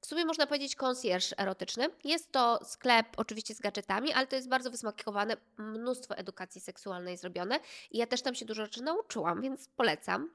[0.04, 1.88] w sumie można powiedzieć concierge erotyczny.
[2.04, 7.60] Jest to sklep oczywiście z gadżetami, ale to jest bardzo wysmakowane, mnóstwo edukacji seksualnej zrobione
[7.90, 10.30] i ja też tam się dużo rzeczy nauczyłam, więc polecam.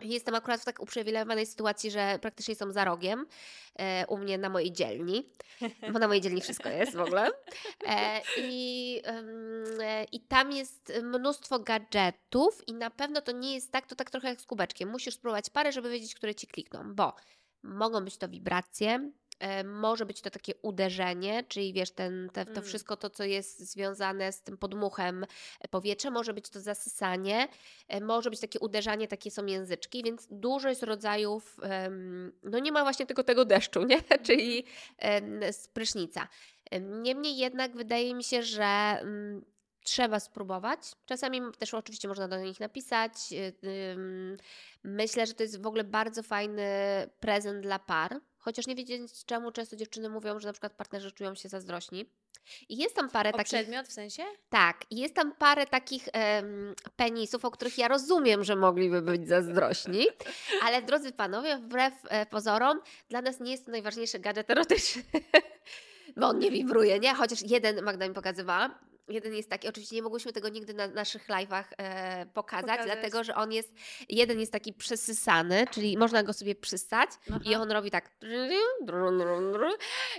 [0.00, 3.26] Jestem akurat w tak uprzywilejowanej sytuacji, że praktycznie są za rogiem
[3.76, 5.32] e, u mnie na mojej dzielni,
[5.92, 7.30] bo na mojej dzielni wszystko jest w ogóle.
[7.86, 9.02] E, i,
[9.80, 14.10] e, I tam jest mnóstwo gadżetów i na pewno to nie jest tak, to tak
[14.10, 14.88] trochę jak z kubeczkiem.
[14.88, 17.14] Musisz spróbować parę, żeby wiedzieć, które Ci klikną, bo
[17.62, 22.50] mogą być to wibracje, e, może być to takie uderzenie, czyli wiesz, ten, te, to
[22.50, 22.64] Mm.
[22.64, 25.24] wszystko to, co jest związane z tym podmuchem
[25.60, 27.48] e, powietrza, może być to zasysanie,
[27.88, 31.56] e, może być takie uderzanie, takie są języczki, więc dużo jest rodzajów,
[32.42, 34.02] no nie ma właśnie tylko tego deszczu, nie?
[34.26, 34.64] czyli
[35.52, 36.28] z prysznica.
[36.70, 39.44] Em, Niemniej jednak wydaje mi się, że mm,
[39.88, 40.80] trzeba spróbować.
[41.06, 43.12] Czasami też oczywiście można do nich napisać.
[43.32, 43.96] y,
[44.84, 46.62] Myślę, że to jest w ogóle bardzo fajny
[47.20, 51.34] prezent dla par, chociaż nie wiedzieć czemu często dziewczyny mówią, że na przykład partnerzy czują
[51.34, 52.10] się zazdrośni.
[52.68, 53.46] I jest tam parę O takich.
[53.46, 54.22] przedmiot w sensie?
[54.48, 59.28] Tak, i jest tam parę takich em, penisów, o których ja rozumiem, że mogliby być
[59.28, 60.06] zazdrośni,
[60.64, 65.02] ale drodzy panowie, wbrew e, pozorom, dla nas nie jest to najważniejszy gadżet erotyczny,
[66.16, 67.14] bo on nie wibruje, nie?
[67.14, 68.78] Chociaż jeden Magda mi pokazywała.
[69.08, 72.86] Jeden jest taki, oczywiście nie mogłyśmy tego nigdy na naszych live'ach e, pokazać, Pokazać.
[72.86, 73.72] dlatego że on jest,
[74.08, 77.10] jeden jest taki przesysany, czyli można go sobie przystać
[77.44, 77.62] i Aha.
[77.62, 78.10] on robi tak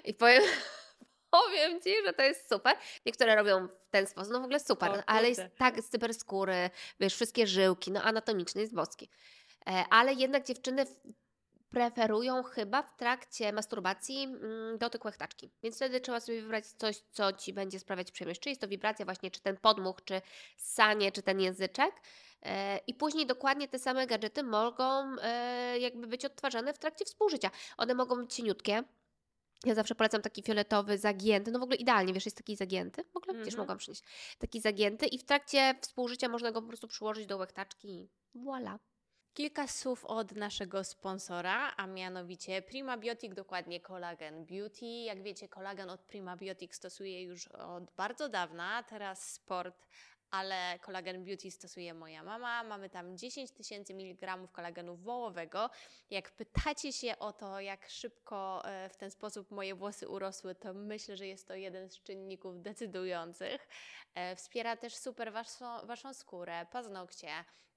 [0.04, 0.44] i powiem,
[1.40, 2.78] powiem Ci, że to jest super.
[3.06, 6.70] Niektóre robią w ten sposób, no w ogóle super, O ale jest tak super skóry,
[7.00, 9.10] wiesz, wszystkie żyłki, no anatomiczny jest boski.
[9.68, 10.86] E, ale jednak dziewczyny
[11.70, 15.52] preferują chyba w trakcie masturbacji mm, dotyk łechtaczki.
[15.64, 18.40] Więc wtedy trzeba sobie wybrać coś, co Ci będzie sprawiać przyjemność.
[18.42, 20.22] Czy jest to wibracja właśnie, czy ten podmuch, czy
[20.58, 21.92] sanie, czy ten języczek.
[22.44, 27.52] E, I później dokładnie te same gadżety mogą e, jakby być odtwarzane w trakcie współżycia.
[27.78, 28.84] One mogą być cieniutkie.
[29.66, 33.18] Ja zawsze polecam taki fioletowy, zagięty, no w ogóle idealnie, wiesz, jest taki zagięty, w
[33.18, 33.58] ogóle gdzieś Mhm.
[33.58, 34.04] mogłam przynieść,
[34.38, 38.78] taki zagięty i w trakcie współżycia można go po prostu przyłożyć do łechtaczki i voilà.
[39.34, 44.86] Kilka słów od naszego sponsora, a mianowicie Prima Biotic, dokładnie Collagen Beauty.
[44.86, 49.88] Jak wiecie, kolagen od Prima Biotic stosuję już od bardzo dawna, teraz sport,
[50.32, 52.64] ale Collagen Beauty stosuje moja mama.
[52.64, 55.70] Mamy tam 10 tysięcy mg kolagenu wołowego.
[56.10, 60.74] Jak pytacie się o to, jak szybko e, w ten sposób moje włosy urosły, to
[60.74, 63.68] myślę, że jest to jeden z czynników decydujących.
[64.16, 67.30] E, Wspiera też super waszą, waszą skórę, paznokcie,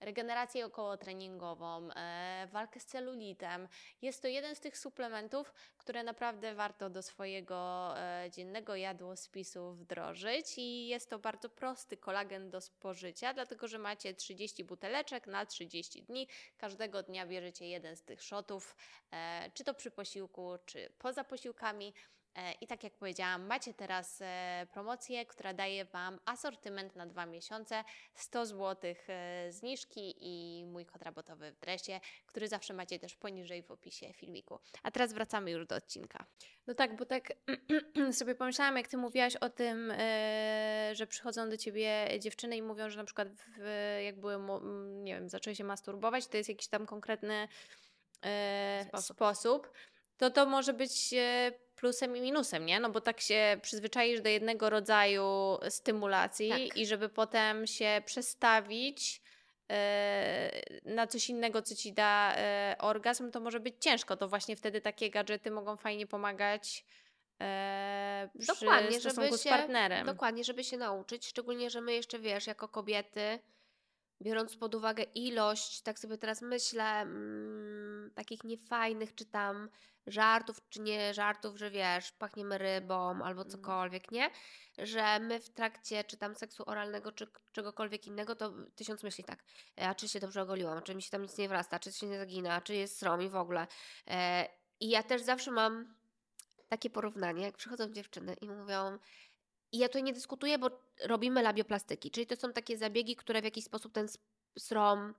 [0.03, 3.69] regenerację okołotreningową, e, walkę z celulitem.
[4.03, 10.59] Jest to jeden z tych suplementów, które naprawdę warto do swojego e, dziennego jadłospisu wdrożyć
[10.59, 16.03] i jest to bardzo prosty kolagen do spożycia, dlatego że macie 30 buteleczek na 30
[16.03, 16.29] dni.
[16.57, 18.77] Każdego dnia bierzecie jeden z tych shotów,
[19.13, 21.95] e, czy to przy posiłku, czy poza posiłkami.
[22.37, 27.27] E, I tak jak powiedziałam, macie teraz e, promocję, która daje Wam asortyment na dwa
[27.27, 33.17] miesiące, 100 zł e, zniżki i mój kod rabotowy w dresie, który zawsze macie też
[33.17, 34.59] poniżej w opisie filmiku.
[34.83, 36.25] A teraz wracamy już do odcinka.
[36.67, 37.33] No tak, bo tak
[38.13, 39.93] sobie pomyślałam, jak Ty mówiłaś o tym,
[40.93, 44.39] że przychodzą do Ciebie dziewczyny i mówią, że na przykład w, jak były,
[45.03, 47.49] nie wiem, zaczęły się masturbować, to jest jakiś tam konkretny
[48.89, 49.17] Sposób.
[49.17, 49.73] sposób
[50.17, 51.15] to to może być
[51.83, 52.81] plusem i minusem, nie?
[52.81, 56.77] No bo tak się przyzwyczaisz do jednego rodzaju stymulacji Tak.
[56.77, 59.23] i żeby potem się przestawić
[59.71, 60.51] e,
[60.85, 64.17] na coś innego, co ci da e, orgazm, to może być ciężko.
[64.17, 66.85] To właśnie wtedy takie gadżety mogą fajnie pomagać
[67.41, 70.07] e, przy Dokładnie, żeby stosunku z się- partnerem.
[70.07, 73.39] Dokładnie, żeby się nauczyć, szczególnie, że my jeszcze, wiesz, jako kobiety,
[74.23, 79.69] biorąc pod uwagę ilość, tak sobie teraz myślę, mm, takich niefajnych, czy tam
[80.07, 83.51] żartów, czy nie żartów, że wiesz, pachniemy rybą albo Mhm.
[83.51, 84.31] cokolwiek, nie?
[84.79, 89.45] Że my w trakcie, czy tam seksu oralnego, czy czegokolwiek innego, to tysiąc myśli tak,
[89.81, 92.07] e, a czy się dobrze ogoliłam, czy mi się tam nic nie wrasta, czy się
[92.07, 93.67] nie zagina, czy jest srom i w ogóle.
[94.07, 94.49] E,
[94.81, 95.95] I ja też zawsze mam
[96.69, 98.99] takie porównanie, jak przychodzą dziewczyny i mówią,
[99.73, 100.71] i ja tutaj nie dyskutuję, bo
[101.05, 104.09] robimy labioplastyki, czyli to są takie zabiegi, które w jakiś sposób ten
[104.59, 105.15] srom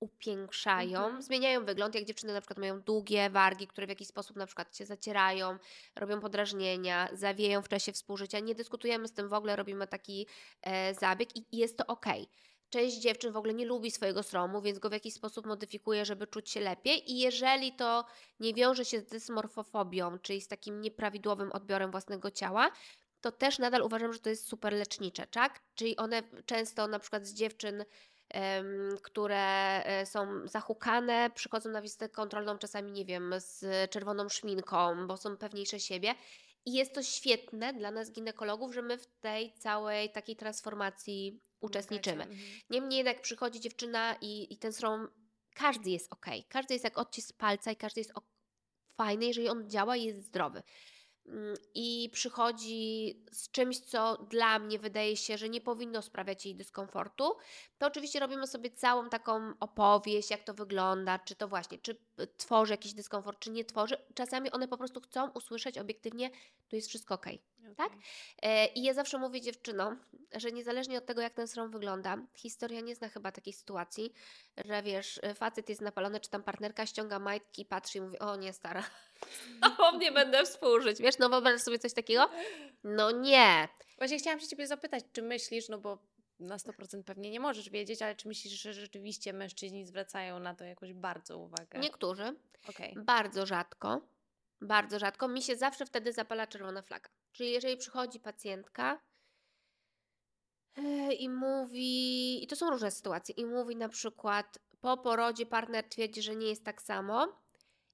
[0.00, 1.22] upiększają, Mhm.
[1.22, 4.76] zmieniają wygląd, jak dziewczyny na przykład mają długie wargi, które w jakiś sposób na przykład
[4.76, 5.58] się zacierają,
[5.96, 8.38] robią podrażnienia, zawieją w czasie współżycia.
[8.40, 10.26] Nie dyskutujemy z tym w ogóle, robimy taki
[10.62, 12.06] e, zabieg i i jest to ok.
[12.70, 16.26] Część dziewczyn w ogóle nie lubi swojego sromu, więc go w jakiś sposób modyfikuje, żeby
[16.26, 17.10] czuć się lepiej.
[17.12, 18.04] I jeżeli to
[18.40, 22.70] nie wiąże się z dysmorfofobią, czyli z takim nieprawidłowym odbiorem własnego ciała,
[23.20, 25.60] to też nadal uważam, że to jest super lecznicze, tak?
[25.74, 27.84] Czyli one często na przykład z dziewczyn,
[29.02, 35.16] które e, są zahukane, przychodzą na wizytę kontrolną czasami, nie wiem, z czerwoną szminką, bo
[35.16, 36.14] są pewniejsze siebie.
[36.66, 42.22] I jest to świetne dla nas ginekologów, że my w tej całej takiej transformacji uczestniczymy.
[42.22, 42.40] Mhm.
[42.70, 45.08] Niemniej jednak przychodzi dziewczyna i, i ten srom,
[45.54, 46.26] każdy jest ok.
[46.48, 48.24] Każdy jest jak odcisk palca i każdy jest ok,
[48.96, 50.62] fajny, jeżeli on działa i jest zdrowy.
[51.30, 56.54] Mm, I przychodzi z czymś, co dla mnie wydaje się, że nie powinno sprawiać jej
[56.54, 57.36] dyskomfortu,
[57.78, 61.96] to oczywiście robimy sobie całą taką opowieść, jak to wygląda, czy to właśnie, czy
[62.36, 63.96] tworzy jakiś dyskomfort, czy nie tworzy.
[64.14, 66.30] Czasami one po prostu chcą usłyszeć obiektywnie,
[66.68, 67.26] tu jest wszystko ok.
[67.76, 67.86] Tak?
[67.86, 68.00] Okej.
[68.42, 69.98] E, I ja zawsze mówię dziewczynom,
[70.32, 74.12] że niezależnie od tego, jak ten srom wygląda, historia nie zna chyba takiej sytuacji,
[74.64, 78.36] że wiesz, e, facet jest napalony, czy tam partnerka ściąga majtki, patrzy i mówi, o
[78.36, 78.84] nie, stara,
[79.78, 80.98] o mnie będę współżyć.
[80.98, 82.30] Wiesz, no wyobraź sobie coś takiego?
[82.84, 83.68] No nie.
[83.98, 85.98] Właśnie chciałam się Ciebie zapytać, czy myślisz, no bo
[86.40, 90.64] na 100% pewnie nie możesz wiedzieć, ale czy myślisz, że rzeczywiście mężczyźni zwracają na to
[90.64, 91.78] jakoś bardzo uwagę?
[91.78, 92.34] Niektórzy,
[92.68, 92.94] Okej.
[92.96, 94.00] bardzo rzadko,
[94.60, 97.10] bardzo rzadko, mi się zawsze wtedy zapala czerwona flaga.
[97.32, 99.00] Czyli jeżeli przychodzi pacjentka
[100.76, 105.88] e, i mówi, i to są różne sytuacje, i mówi na przykład po porodzie partner
[105.88, 107.40] twierdzi, że nie jest tak samo,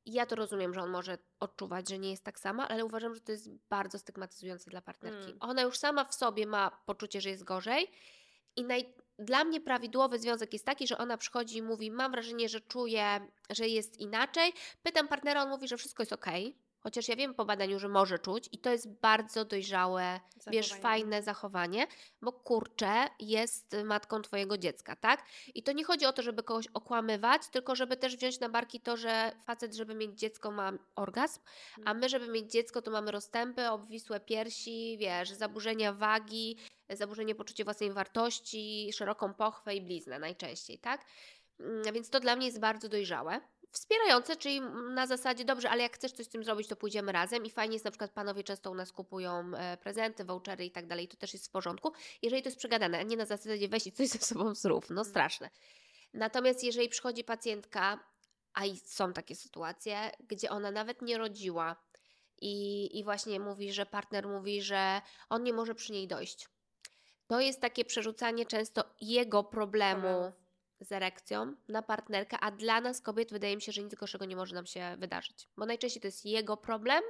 [0.07, 3.14] i ja to rozumiem, że on może odczuwać, że nie jest tak samo, ale uważam,
[3.14, 5.24] że to jest bardzo stygmatyzujące dla partnerki.
[5.24, 5.37] Mm.
[5.40, 7.90] Ona już sama w sobie ma poczucie, że jest gorzej
[8.57, 8.94] i naj...
[9.18, 13.20] dla mnie prawidłowy związek jest taki, że ona przychodzi i mówi, mam wrażenie, że czuję,
[13.50, 14.52] że jest inaczej.
[14.83, 16.26] Pytam partnera, on mówi, że wszystko jest ok.
[16.81, 20.83] Chociaż ja wiem po badaniu, że może czuć i to jest bardzo dojrzałe, wiesz, Zachowanie.
[20.83, 21.87] fajne zachowanie,
[22.22, 25.24] bo kurczę, jest matką twojego dziecka, tak?
[25.55, 28.81] I to nie chodzi o to, żeby kogoś okłamywać, tylko żeby też wziąć na barki
[28.81, 31.40] to, że facet, żeby mieć dziecko, ma orgazm,
[31.76, 31.98] a Mhm.
[31.98, 36.57] my, żeby mieć dziecko, to mamy rozstępy, obwisłe piersi, wiesz, zaburzenia wagi,
[36.90, 41.05] zaburzenie poczucia własnej wartości, szeroką pochwę i bliznę najczęściej, tak?
[41.61, 43.40] Mm, Więc to dla mnie jest bardzo dojrzałe.
[43.70, 44.61] Wspierające, czyli
[44.94, 47.75] na zasadzie, dobrze, ale jak chcesz coś z tym zrobić, to pójdziemy razem i fajnie
[47.75, 51.16] jest, na przykład panowie często u nas kupują e, prezenty, vouchery i tak dalej, to
[51.16, 54.09] też jest w porządku, jeżeli to jest przegadane, a nie na zasadzie weź i coś
[54.09, 55.05] ze sobą zrób, no Mm.
[55.11, 55.51] straszne.
[56.14, 58.05] Natomiast jeżeli przychodzi pacjentka,
[58.55, 61.77] a i są takie sytuacje, gdzie ona nawet nie rodziła
[62.40, 66.49] i, i właśnie mówi, że partner mówi, że on nie może przy niej dojść.
[67.27, 70.35] To jest takie przerzucanie często jego problemu Problemów.
[70.81, 74.37] z erekcją na partnerkę, a dla nas kobiet wydaje mi się, że nic gorszego nie
[74.37, 75.49] może nam się wydarzyć.
[75.57, 77.03] Bo najczęściej to jest jego problem,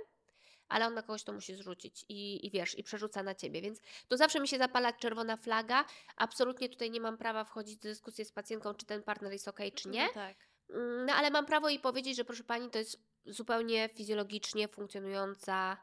[0.68, 3.62] ale on na kogoś to musi zrzucić i, i wiesz, i przerzuca na ciebie.
[3.62, 5.84] Więc to zawsze mi się zapala czerwona flaga.
[6.16, 9.58] Absolutnie tutaj nie mam prawa wchodzić w dyskusję z pacjentką, czy ten partner jest ok,
[9.74, 10.06] czy nie.
[10.06, 10.36] No tak.
[10.70, 15.76] Mm, No ale mam prawo jej powiedzieć, że proszę pani, to jest zupełnie fizjologicznie funkcjonująca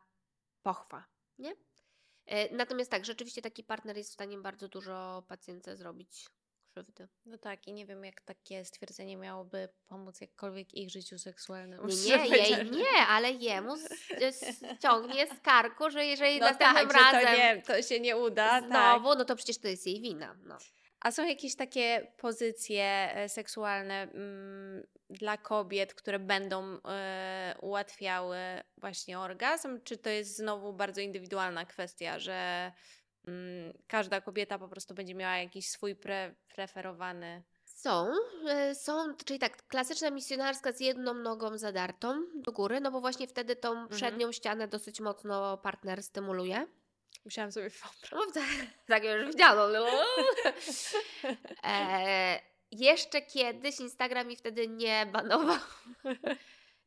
[0.63, 1.06] pochwa,
[1.39, 1.56] nie?
[2.25, 6.25] E, Natomiast tak, rzeczywiście taki partner jest w stanie bardzo dużo pacjentce zrobić
[6.71, 7.07] krzywdy.
[7.25, 11.88] No tak, i nie wiem, jak takie stwierdzenie miałoby pomóc jakkolwiek ich życiu seksualnemu.
[12.07, 13.75] Nie, nie, jej nie, ale jemu
[14.77, 18.49] ściągnie z karku, że jeżeli No następnym tak, razem to, nie, to się nie uda.
[18.49, 18.65] tak.
[18.65, 20.36] znowu, no to przecież to jest jej wina.
[20.45, 20.57] No.
[21.03, 28.37] A są jakieś takie pozycje e, seksualne mm, dla kobiet, które będą e, ułatwiały
[28.77, 29.79] właśnie orgazm?
[29.83, 32.71] Czy to jest znowu bardzo indywidualna kwestia, że
[33.27, 37.43] mm, każda kobieta po prostu będzie miała jakiś swój pre, preferowany.
[37.65, 38.11] Są,
[38.47, 43.27] e, są, czyli tak, klasyczna misjonarska z jedną nogą zadartą do góry, no bo właśnie
[43.27, 46.67] wtedy tą przednią ścianę dosyć mocno partner stymuluje.
[47.26, 48.12] Musiałam sobie wyobrazić.
[48.12, 49.67] No, tak, tak już widziano.
[49.67, 49.86] No.
[51.63, 52.39] E,
[52.71, 55.58] jeszcze kiedyś Instagram mi wtedy nie banował.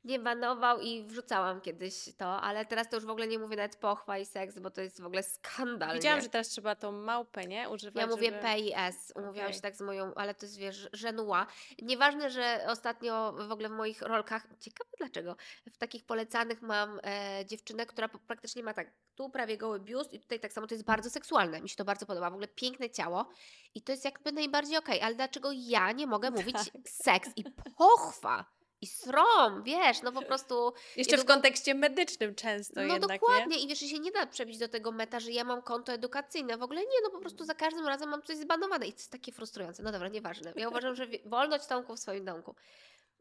[0.06, 3.76] Nie banował i wrzucałam kiedyś to, ale teraz to już w ogóle nie mówię nawet
[3.76, 5.94] pochwa i seks, bo to jest w ogóle skandal.
[5.94, 7.70] Widziałam, że teraz trzeba tą małpę, nie?
[7.70, 8.42] Używać, Ja mówię żeby...
[8.42, 9.54] P i S, umówiłam Okej.
[9.54, 11.46] się tak z moją, ale to jest wiesz, żenua.
[11.82, 15.36] Nieważne, że ostatnio w ogóle w moich rolkach, ciekawe dlaczego,
[15.72, 20.20] w takich polecanych mam e, dziewczynę, która praktycznie ma tak, tu prawie goły biust i
[20.20, 22.90] tutaj tak samo, to jest bardzo seksualne, mi się to bardzo podoba, w ogóle piękne
[22.90, 23.28] ciało
[23.74, 26.88] i to jest jakby najbardziej okej, ale dlaczego ja nie mogę mówić Tak.
[26.88, 27.44] seks i
[27.76, 28.56] pochwa?
[28.86, 30.72] I srom, wiesz, no po prostu.
[30.96, 34.58] Jeszcze w kontekście medycznym często No jednak, dokładnie, i wiesz, i się nie da przebić
[34.58, 36.56] do tego meta, że ja mam konto edukacyjne.
[36.56, 39.12] W ogóle nie, no po prostu za każdym razem mam coś zbanowane i to jest
[39.12, 39.82] takie frustrujące.
[39.82, 40.52] No dobra, nieważne.
[40.56, 42.54] Ja uważam, że wolność Tomku w swoim domku.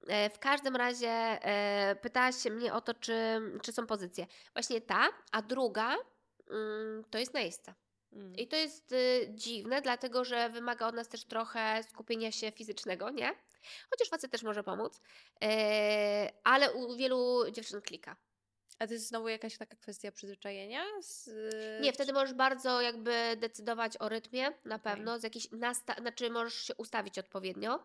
[0.07, 4.27] E, W każdym razie e, pytałaś się mnie o to, czy, czy są pozycje.
[4.53, 5.95] Właśnie ta, a druga
[6.49, 7.73] mm, to jest najeźdźca.
[8.37, 13.09] I to jest y, dziwne, dlatego że wymaga od nas też trochę skupienia się fizycznego,
[13.09, 13.35] nie?
[13.89, 15.01] Chociaż facet też może pomóc,
[15.43, 18.15] e, ale u wielu dziewczyn klika.
[18.79, 20.83] A to jest znowu jakaś taka kwestia przyzwyczajenia?
[21.01, 21.29] Z,
[21.81, 24.79] Nie, wtedy możesz bardzo jakby decydować o rytmie, na Okej.
[24.79, 27.79] pewno, z jakiś nasta- znaczy możesz się ustawić odpowiednio.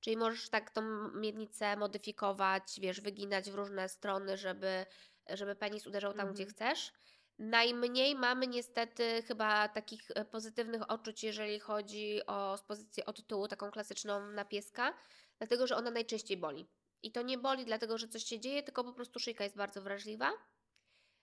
[0.00, 0.82] Czyli możesz tak tą
[1.14, 4.86] miednicę modyfikować, wiesz, wyginać w różne strony, żeby,
[5.28, 6.50] żeby penis uderzał tam, gdzie Mhm.
[6.54, 6.92] chcesz.
[7.40, 13.70] Najmniej mamy niestety chyba takich e, pozytywnych odczuć, jeżeli chodzi o pozycję od tyłu, taką
[13.70, 14.94] klasyczną na pieska,
[15.38, 16.68] dlatego że ona najczęściej boli.
[17.02, 19.82] I to nie boli dlatego, że coś się dzieje, tylko po prostu szyjka jest bardzo
[19.82, 20.32] wrażliwa.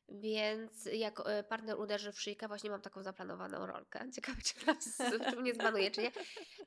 [0.10, 4.06] Więc jak e, partner uderzy w szyjkę, właśnie mam taką zaplanowaną rolkę.
[4.16, 4.98] Ciekawe, czy nas
[5.30, 6.12] czy mnie zbanuje, czy nie.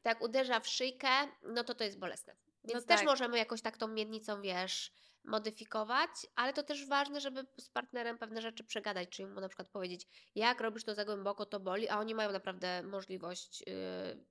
[0.02, 1.08] Tak, uderza w szyjkę,
[1.42, 2.36] no to to jest bolesne.
[2.64, 3.06] Więc No też tak.
[3.06, 4.92] możemy jakoś tak tą miednicą, wiesz,
[5.24, 9.68] modyfikować, ale to też ważne, żeby z partnerem pewne rzeczy przegadać, czyli mu na przykład
[9.68, 13.74] powiedzieć, jak robisz to za głęboko, to boli, a oni mają naprawdę możliwość yy,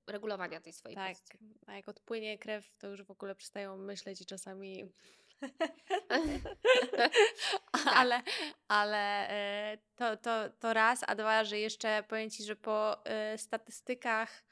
[0.06, 1.38] regulowania tej swojej Tak, pozycji.
[1.66, 4.92] a jak odpłynie krew, to już w ogóle przestają myśleć i czasami...
[7.94, 8.22] ale
[8.68, 13.38] ale e, to, to, to raz, a dwa, że jeszcze powiem Ci, że po e,
[13.38, 14.44] statystykach,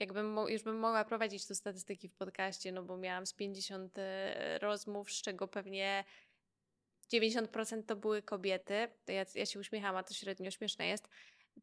[0.00, 4.58] jakbym już bym mogła prowadzić tu statystyki w podcaście, no bo miałam z 50 e,
[4.58, 6.04] rozmów, z czego pewnie
[7.12, 11.08] 90% to były kobiety, to ja, ja się uśmiecham, a to średnio śmieszne jest,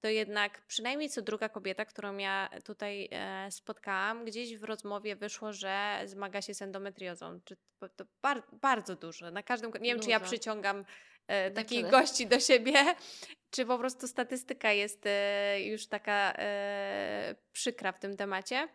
[0.01, 5.53] to jednak przynajmniej co druga kobieta, którą ja tutaj e, spotkałam, gdzieś w rozmowie wyszło,
[5.53, 7.39] że zmaga się z endometriozą.
[7.45, 9.31] Czy to, to bar, bardzo dużo.
[9.31, 10.31] Na każdym, nie wiem, czy ja Dużo.
[10.31, 10.85] przyciągam
[11.27, 12.01] e, takich Dziewczyny.
[12.01, 12.95] gości do siebie,
[13.51, 18.67] czy po prostu statystyka jest e, już taka e, przykra w tym temacie.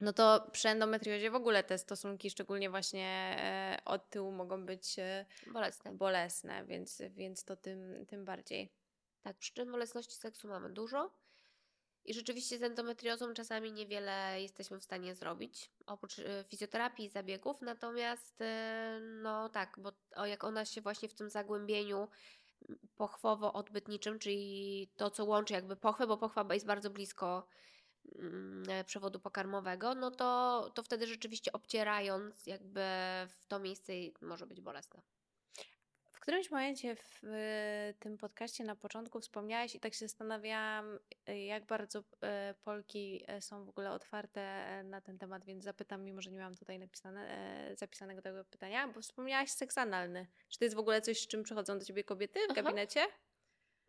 [0.00, 3.36] No to przy endometriozie w ogóle te stosunki, szczególnie właśnie
[3.84, 4.96] od tyłu, mogą być
[5.46, 5.92] Bolesne.
[5.92, 8.72] bolesne, więc, więc to tym, tym bardziej.
[9.22, 11.10] Tak, przyczyn bolesności seksu mamy dużo.
[12.06, 17.62] I rzeczywiście z endometriozą czasami niewiele jesteśmy w stanie zrobić, oprócz e, fizjoterapii i zabiegów.
[17.62, 19.92] Natomiast, e, no tak, bo
[20.26, 22.08] jak ona się właśnie w tym zagłębieniu
[22.96, 27.46] pochwowo-odbytniczym, czyli to, co łączy jakby pochwę, bo pochwa jest bardzo blisko
[28.18, 32.80] mm, e, przewodu pokarmowego, no to, to wtedy rzeczywiście obcierając jakby
[33.28, 35.02] w to miejsce może być bolesne.
[36.26, 41.44] W którymś momencie w e, tym podcaście na początku wspomniałaś i tak się zastanawiałam, e,
[41.44, 46.30] jak bardzo e, Polki są w ogóle otwarte na ten temat, więc zapytam, mimo że
[46.30, 50.26] nie mam tutaj napisane, zapisanego tego pytania, bo wspomniałaś seks analny.
[50.48, 52.62] Czy to jest w ogóle coś, z czym przychodzą do ciebie kobiety w Aha.
[52.62, 53.06] gabinecie?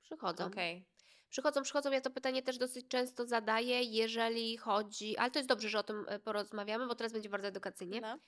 [0.02, 0.45] Przychodzą.
[0.45, 0.86] Okej.
[1.30, 5.69] Przychodzą, przychodzą, ja to pytanie też dosyć często zadaję, jeżeli chodzi, ale to jest dobrze,
[5.69, 8.02] że o tym porozmawiamy, bo teraz będzie bardzo edukacyjnie.
[8.02, 8.19] No.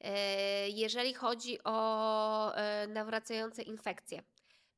[0.00, 4.22] E, Jeżeli chodzi o e, nawracające infekcje,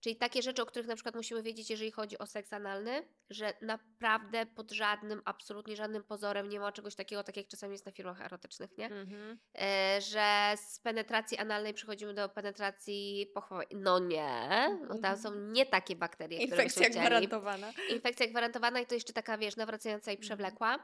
[0.00, 3.52] czyli takie rzeczy, o których na przykład musimy wiedzieć, jeżeli chodzi o seks analny, że
[3.60, 7.92] naprawdę pod żadnym, absolutnie żadnym pozorem nie ma czegoś takiego, tak jak czasami jest na
[7.92, 8.86] firmach erotycznych, nie?
[8.86, 9.38] Mhm.
[9.58, 13.66] E, że z penetracji analnej przechodzimy do penetracji pochwowej.
[13.74, 14.48] No nie,
[14.88, 17.72] no tam są nie takie bakterie, które byśmy Infekcja gwarantowana.
[17.90, 20.20] Infekcja gwarantowana i to jeszcze taka, wiesz, nawracająca i Mhm.
[20.20, 20.78] przewlekła.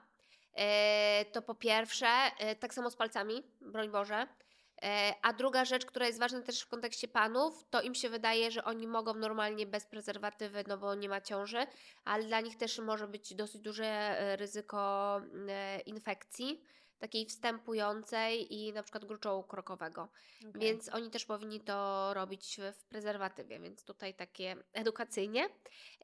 [0.54, 2.06] E, to po pierwsze,
[2.38, 4.26] e, tak samo z palcami, broń Boże.
[4.82, 8.50] E, a druga rzecz, która jest ważna też w kontekście panów, to im się wydaje,
[8.50, 11.66] że oni mogą normalnie bez prezerwatywy, no bo nie ma ciąży,
[12.04, 16.62] ale dla nich też może być dosyć duże ryzyko e, infekcji,
[16.98, 20.08] takiej wstępującej i na przykład gruczołu krokowego.
[20.48, 20.60] Okej.
[20.60, 25.48] Więc oni też powinni to robić w, prezerwatywie, więc tutaj takie edukacyjnie.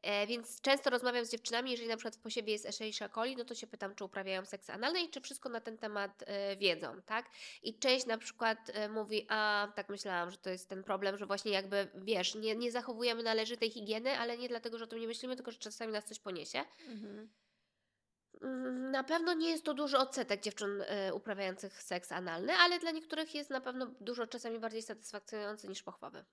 [0.01, 3.45] E, więc często rozmawiam z dziewczynami, jeżeli na przykład w posiewie jest Escherichia coli, no
[3.45, 7.01] to się pytam, czy uprawiają seks analny i czy wszystko na ten temat e, wiedzą,
[7.05, 7.29] tak?
[7.63, 11.25] I część na przykład e, mówi, a tak myślałam, że to jest ten problem, że
[11.25, 15.07] właśnie jakby, wiesz, nie, nie zachowujemy należytej higieny, ale nie dlatego, że o tym nie
[15.07, 16.63] myślimy, tylko że czasami nas coś poniesie.
[16.87, 17.29] Mhm.
[18.41, 22.91] Mm, Na pewno nie jest to duży odsetek dziewczyn e, uprawiających seks analny, ale dla
[22.91, 26.25] niektórych jest na pewno dużo czasami bardziej satysfakcjonujący niż pochwowy.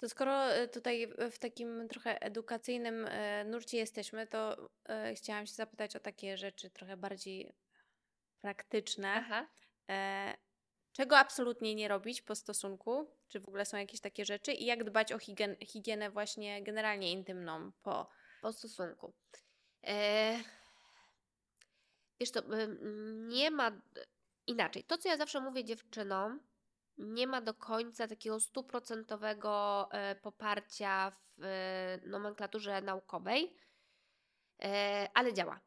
[0.00, 4.70] To skoro e, tutaj w- takim trochę edukacyjnym e, nurcie jesteśmy, to
[5.16, 7.52] chciałam się zapytać o takie rzeczy trochę bardziej
[8.40, 9.12] praktyczne.
[9.14, 9.46] Aha.
[10.92, 13.10] Czego absolutnie nie robić po stosunku?
[13.28, 14.52] Czy w ogóle są jakieś takie rzeczy?
[14.52, 18.08] I jak dbać o higien- higienę właśnie generalnie intymną po...
[18.42, 19.12] Po stosunku.
[19.86, 20.36] E,
[22.20, 22.42] wiesz to,
[23.28, 23.72] nie ma
[24.46, 24.84] inaczej.
[24.84, 26.40] To, co ja zawsze mówię dziewczynom,
[26.98, 33.56] nie ma do końca takiego stuprocentowego e, poparcia w e, nomenklaturze naukowej,
[34.62, 35.60] e, ale działa.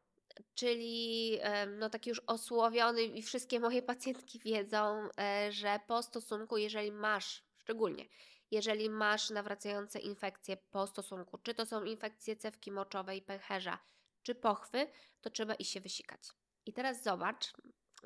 [0.54, 1.38] Czyli
[1.78, 5.08] no taki już osłowiony i wszystkie moje pacjentki wiedzą,
[5.50, 8.04] że po stosunku, jeżeli masz, szczególnie
[8.50, 13.78] jeżeli masz nawracające infekcje po stosunku, czy to są infekcje cewki moczowej, pęcherza,
[14.22, 14.86] czy pochwy,
[15.20, 16.20] to trzeba iść się wysikać.
[16.66, 17.52] I teraz zobacz,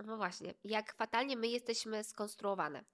[0.04, 2.84] no właśnie, jak fatalnie my jesteśmy skonstruowane.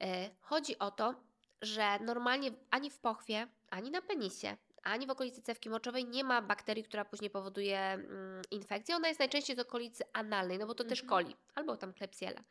[0.00, 1.14] E, chodzi o to,
[1.62, 6.42] że normalnie ani w pochwie, ani na penisie, ani w okolicy cewki moczowej nie ma
[6.42, 8.96] bakterii, która później powoduje mm, infekcję.
[8.96, 11.08] Ona jest najczęściej w okolicy analnej, no bo to też Mhm.
[11.08, 12.44] coli, albo tam klebsiella.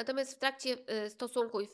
[0.00, 0.76] Natomiast w trakcie
[1.06, 1.68] y, stosunku y,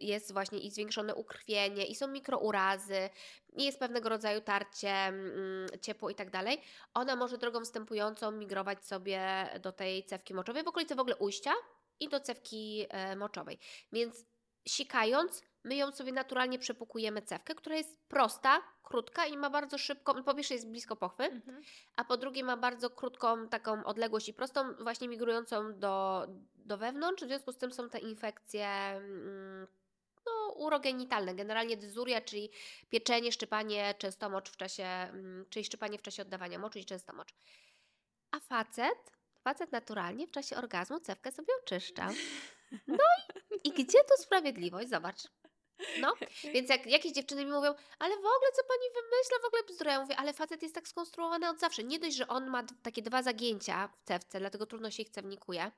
[0.00, 3.10] jest właśnie i zwiększone ukrwienie, i są mikrourazy,
[3.56, 6.60] i jest pewnego rodzaju tarcie, mm, ciepło i tak dalej.
[6.94, 11.52] Ona może drogą wstępującą migrować sobie do tej cewki moczowej, w okolicy w ogóle ujścia
[12.00, 13.58] i do cewki e, moczowej.
[13.92, 14.24] Więc
[14.68, 20.22] sikając, my ją sobie naturalnie przepukujemy cewkę, która jest prosta, krótka i ma bardzo szybką,
[20.24, 21.62] po pierwsze jest blisko pochwy, Mhm.
[21.96, 27.24] a po drugie ma bardzo krótką taką odległość i prostą, właśnie migrującą do, do wewnątrz,
[27.24, 29.66] w związku z tym są te infekcje mm,
[30.26, 32.50] no, urogenitalne, generalnie dyzuria, czyli
[32.90, 37.34] pieczenie, szczypanie, częstomocz w czasie, mm, czyli szczypanie w czasie oddawania moczu i częstomocz.
[38.30, 39.12] A facet,
[39.44, 42.08] facet naturalnie w czasie orgazmu cewkę sobie oczyszcza.
[42.86, 43.04] No
[43.64, 44.88] i, i gdzie tu sprawiedliwość?
[44.88, 45.22] Zobacz.
[46.00, 46.14] No,
[46.54, 49.92] więc jak jakieś dziewczyny mi mówią, ale w ogóle co pani wymyśla, w ogóle bzdura.
[49.92, 51.84] Ja mówię, ale facet jest tak skonstruowany od zawsze.
[51.84, 55.70] Nie dość, że on ma takie dwa zagięcia w cewce, dlatego trudno się ich cewnikuje.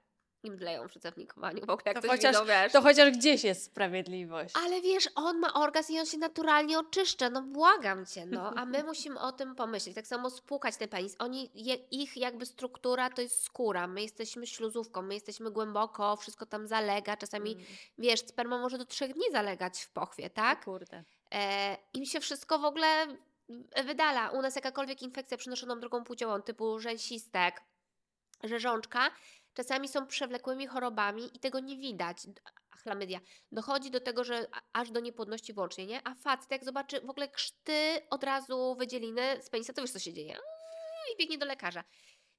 [0.43, 1.61] I mdleją przy cewnikowaniu.
[1.67, 2.73] W ogóle jak To ktoś chociaż-.
[2.73, 4.55] To chociaż gdzieś jest sprawiedliwość.
[4.65, 8.53] Ale wiesz, on ma orgazm i on się naturalnie oczyszcza, no błagam cię, no.
[8.57, 9.95] A my musimy o tym pomyśleć.
[9.95, 11.17] Tak samo spłukać ten penis.
[11.19, 13.87] Oni, je, ich jakby struktura to jest skóra.
[13.87, 17.17] My jesteśmy śluzówką, my jesteśmy głęboko, wszystko tam zalega.
[17.17, 17.67] Czasami, Mm.
[17.99, 20.65] wiesz, sperma może do trzech dni zalegać w pochwie, tak?
[20.65, 21.05] Kurde.
[21.33, 23.07] E, Im się wszystko w ogóle
[23.85, 24.31] wydala.
[24.31, 27.63] U nas jakakolwiek infekcja przynoszoną drogą płciową, typu rzęsistek,
[28.45, 29.11] rzeżączka,
[29.55, 32.17] czasami są przewlekłymi chorobami i tego nie widać.
[32.83, 33.21] Chlamydia.
[33.53, 36.01] Dochodzi do tego, że aż do niepłodności włącznie, nie?
[36.07, 39.99] A facet jak zobaczy w ogóle krzty, od razu wydzieliny z penisa, to wiesz co
[39.99, 40.37] się dzieje.
[41.15, 41.85] I biegnie do lekarza.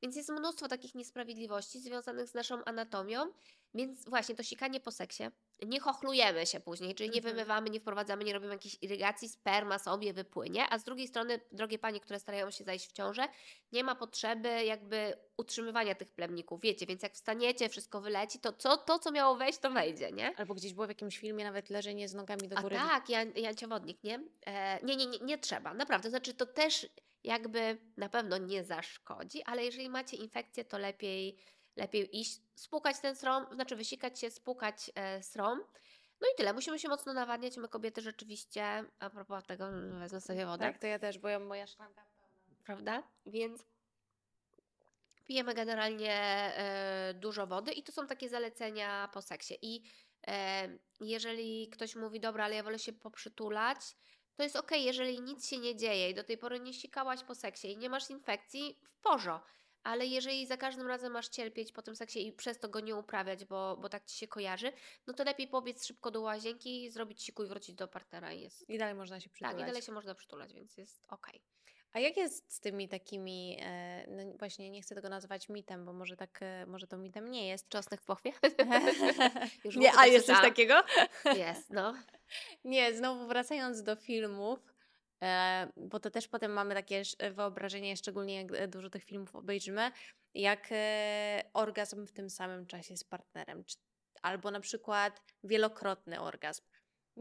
[0.02, 3.26] Więc jest mnóstwo takich niesprawiedliwości związanych z naszą anatomią,
[3.74, 5.24] więc właśnie to sikanie po seksie,
[5.66, 7.36] nie chochlujemy się później, czyli nie Mhm.
[7.36, 11.80] wymywamy, nie wprowadzamy, nie robimy jakiejś irygacji, sperma sobie wypłynie, a z drugiej strony, drogie
[11.80, 13.28] panie, które starają się zajść w ciążę,
[13.72, 18.78] nie ma potrzeby jakby utrzymywania tych plemników, wiecie, więc jak wstaniecie, wszystko wyleci, to co,
[18.78, 20.36] to, co miało wejść, to wejdzie, nie?
[20.38, 22.76] Albo gdzieś było w jakimś filmie nawet leżenie z nogami do A góry.
[22.76, 24.20] tak, Jan, Janciowodnik, nie?
[24.46, 26.10] E, nie, nie, nie, nie trzeba, naprawdę.
[26.10, 26.88] Znaczy to też
[27.24, 31.38] jakby na pewno nie zaszkodzi, ale jeżeli macie infekcję, to lepiej,
[31.76, 35.60] lepiej iść, spłukać ten srom, znaczy wysikać się, spłukać e, srom.
[36.22, 36.54] No i tyle.
[36.54, 37.58] Musimy się mocno nawadniać.
[37.58, 39.66] My kobiety rzeczywiście, a propos tego,
[40.00, 42.12] wezmę sobie wodę, Tak, to ja też, bo ja, moja szklanka
[42.64, 43.04] prawda?
[43.26, 43.66] Więc
[45.26, 49.58] pijemy generalnie e, dużo wody i to są takie zalecenia po seksie.
[49.62, 49.84] I
[50.28, 50.70] e,
[51.02, 53.80] jeżeli ktoś mówi, dobra, ale ja wolę się poprzytulać,
[54.36, 57.36] to jest ok, jeżeli nic się nie dzieje i do tej pory nie sikałaś po
[57.36, 59.50] seksie i nie masz infekcji, w porządku.
[59.84, 62.96] Ale jeżeli za każdym razem masz cierpieć po tym seksie i przez to go nie
[62.96, 64.74] uprawiać, bo, bo tak ci się kojarzy,
[65.08, 68.70] no to lepiej pobiec szybko do łazienki, zrobić siku i wrócić do partnera i jest.
[68.70, 69.54] I dalej można się przytulać.
[69.54, 71.44] Tak, i dalej się można przytulać, więc jest okej.
[71.94, 75.94] A jak jest z tymi takimi, e, no właśnie nie chcę tego nazywać mitem, bo
[75.94, 77.70] może tak, e, może to mitem nie jest.
[77.70, 78.32] Czosnek w pochwie?
[79.66, 80.84] Już nie, a jest coś takiego?
[81.36, 81.94] Jest, no.
[82.64, 84.60] Nie, znowu wracając do filmów,
[85.24, 89.92] e, bo to też potem mamy takie wyobrażenie, szczególnie jak dużo tych filmów obejrzymy,
[90.34, 90.70] jak
[91.54, 93.64] orgazm w tym samym czasie z partnerem.
[94.22, 96.64] Albo na przykład wielokrotny orgazm.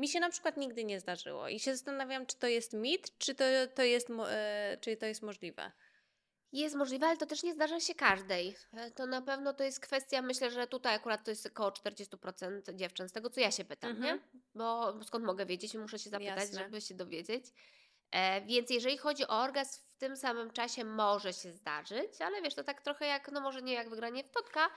[0.00, 3.34] Mi się na przykład nigdy nie zdarzyło i się zastanawiam, czy to jest mit, czy
[3.34, 3.44] to,
[3.74, 5.72] to, jest, e, czy to jest możliwe.
[6.52, 8.56] Jest możliwe, ale to też nie zdarza się każdej.
[8.72, 12.74] E, To na pewno to jest kwestia, myślę, że tutaj akurat to jest około 40%
[12.76, 14.16] dziewczyn, z tego co ja się pytam, Mhm.
[14.16, 14.40] nie?
[14.54, 15.74] Bo bo skąd mogę wiedzieć?
[15.74, 16.58] Muszę się zapytać, Jasne.
[16.64, 17.44] żeby się dowiedzieć.
[18.10, 22.54] E, więc jeżeli chodzi o orgazm w tym samym czasie może się zdarzyć, ale wiesz,
[22.54, 24.70] to tak trochę jak, no może nie jak wygranie w totka,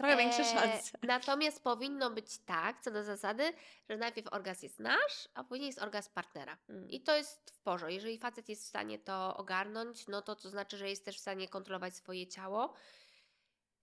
[0.00, 0.98] Trochę większe E, szanse.
[1.02, 3.52] Natomiast powinno być tak, co do zasady,
[3.88, 6.56] że najpierw orgazm jest nasz, a później jest orgazm partnera.
[6.68, 6.90] Mm.
[6.90, 7.94] I to jest w porządku.
[7.94, 11.20] Jeżeli facet jest w stanie to ogarnąć, no to to znaczy, że jest też w
[11.20, 12.74] stanie kontrolować swoje ciało.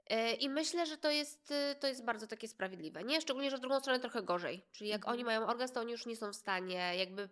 [0.10, 3.04] E, I myślę, że to jest, y, to jest bardzo takie sprawiedliwe.
[3.04, 3.22] Nie?
[3.22, 4.66] Szczególnie, że w drugą stronę trochę gorzej.
[4.72, 5.14] Czyli jak Mhm.
[5.14, 7.30] oni mają orgazm, to oni już nie są w stanie jakby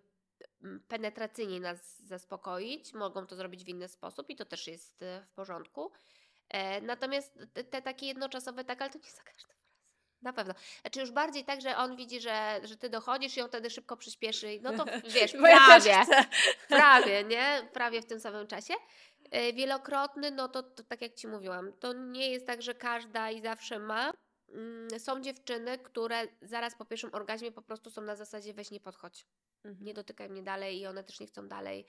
[0.62, 2.92] mm, penetracyjnie nas zaspokoić.
[2.94, 5.92] Mogą to zrobić w inny sposób i to też jest y, w porządku.
[6.48, 7.38] E, Natomiast
[7.70, 9.56] te, takie jednoczasowe tak, ale to nie za każdym razem.
[10.22, 10.54] Na pewno.
[10.80, 13.96] Znaczy już bardziej tak, że on widzi, że, że ty dochodzisz i on wtedy szybko
[13.96, 14.58] przyspieszy.
[14.62, 14.84] No to
[15.14, 15.96] wiesz, ja prawie,
[16.68, 17.68] prawie, nie?
[17.72, 18.74] Prawie w tym samym czasie.
[19.30, 23.30] E, Wielokrotny, no to, to tak jak Ci mówiłam, to nie jest tak, że każda
[23.30, 24.12] i zawsze ma.
[24.48, 28.80] Mm, Są dziewczyny, które zaraz po pierwszym orgazmie po prostu są na zasadzie weź nie
[28.80, 29.26] podchodź
[29.64, 29.84] Mhm.
[29.84, 31.86] nie dotykaj mnie dalej i one też nie chcą dalej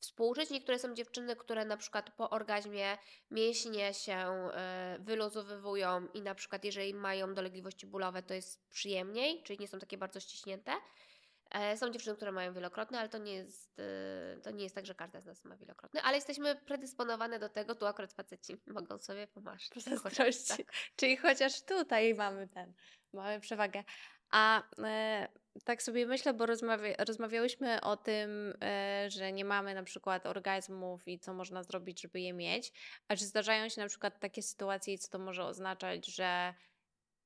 [0.00, 0.50] współżyć.
[0.50, 2.98] Niektóre są dziewczyny, które na przykład po orgazmie
[3.30, 9.58] mięśnie się e, wyluzowywują i na przykład jeżeli mają dolegliwości bólowe, to jest przyjemniej, czyli
[9.58, 10.72] nie są takie bardzo ściśnięte.
[11.50, 14.86] E, Są dziewczyny, które mają wielokrotne, ale to nie, jest, e, to nie jest tak,
[14.86, 18.98] że każda z nas ma wielokrotny, ale jesteśmy predysponowane do tego, tu akurat faceci mogą
[18.98, 19.84] sobie pomaszczeć.
[19.84, 20.56] Pozazdrości.
[20.56, 20.72] Tak.
[20.96, 22.72] Czyli chociaż tutaj mamy ten,
[23.12, 23.84] mamy przewagę.
[24.30, 25.28] A e,
[25.64, 31.08] tak sobie myślę, bo rozmawia, rozmawiałyśmy o tym, e, że nie mamy na przykład orgazmów
[31.08, 32.72] i co można zrobić, żeby je mieć.
[33.08, 36.54] A czy zdarzają się na przykład takie sytuacje i co to może oznaczać, że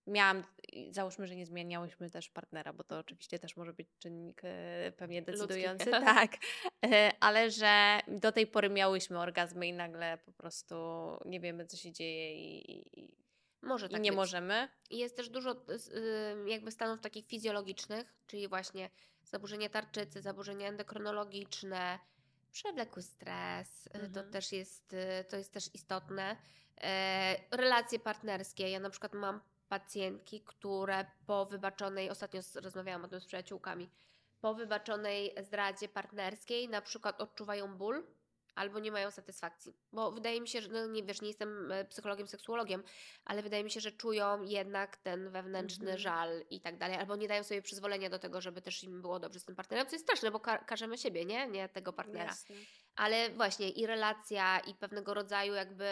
[0.06, 4.40] miałam, i załóżmy, że nie zmieniałyśmy też partnera, bo to oczywiście też może być czynnik
[4.44, 6.32] e, pewnie decydujący, tak,
[6.84, 10.74] e, ale że do tej pory miałyśmy orgazmy i nagle po prostu
[11.24, 13.14] nie wiemy, co się dzieje i, i,
[13.62, 14.16] Może i tak nie być.
[14.16, 14.68] możemy.
[14.90, 18.90] I Jest też dużo y, jakby stanów takich fizjologicznych, czyli właśnie
[19.24, 21.98] zaburzenia tarczycy, zaburzenia endokrynologiczne,
[22.52, 24.30] przewlekły stres, y, to Mhm.
[24.30, 26.36] też jest, y, to jest też istotne.
[26.80, 28.70] E, relacje partnerskie.
[28.70, 29.40] Ja na przykład mam
[29.72, 33.90] pacjentki, które po wybaczonej, ostatnio rozmawiałam o tym z przyjaciółkami,
[34.40, 38.06] po wybaczonej zdradzie partnerskiej na przykład odczuwają ból
[38.54, 39.72] albo nie mają satysfakcji.
[39.92, 42.82] Bo wydaje mi się, że, no nie wiesz, nie jestem e, psychologiem, seksuologiem,
[43.24, 45.98] ale wydaje mi się, że czują jednak ten wewnętrzny Mhm.
[45.98, 49.18] żal i tak dalej, albo nie dają sobie przyzwolenia do tego, żeby też im było
[49.20, 51.46] dobrze z tym partnerem, co jest straszne, bo ka- karzemy siebie, nie?
[51.48, 52.24] Nie tego partnera.
[52.24, 52.56] Jasne.
[52.96, 55.84] Ale właśnie i relacja, i pewnego rodzaju jakby,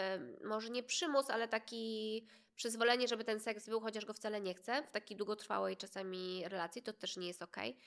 [0.45, 4.83] może nie przymus, ale taki przyzwolenie, żeby ten seks był, chociaż go wcale nie chcę,
[4.83, 7.77] w takiej długotrwałej czasami relacji, to też nie jest okej.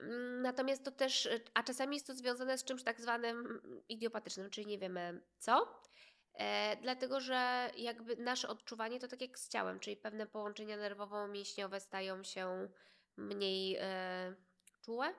[0.00, 3.82] Mm, Natomiast to też, y, a czasami jest to związane z czymś tak zwanym mm,
[3.88, 5.80] idiopatycznym, czyli nie wiemy co.
[6.34, 11.80] E, dlatego, że jakby nasze odczuwanie to tak jak z ciałem, czyli pewne połączenia nerwowo-mięśniowe
[11.80, 12.68] stają się
[13.16, 14.34] mniej e,
[14.82, 15.14] czułe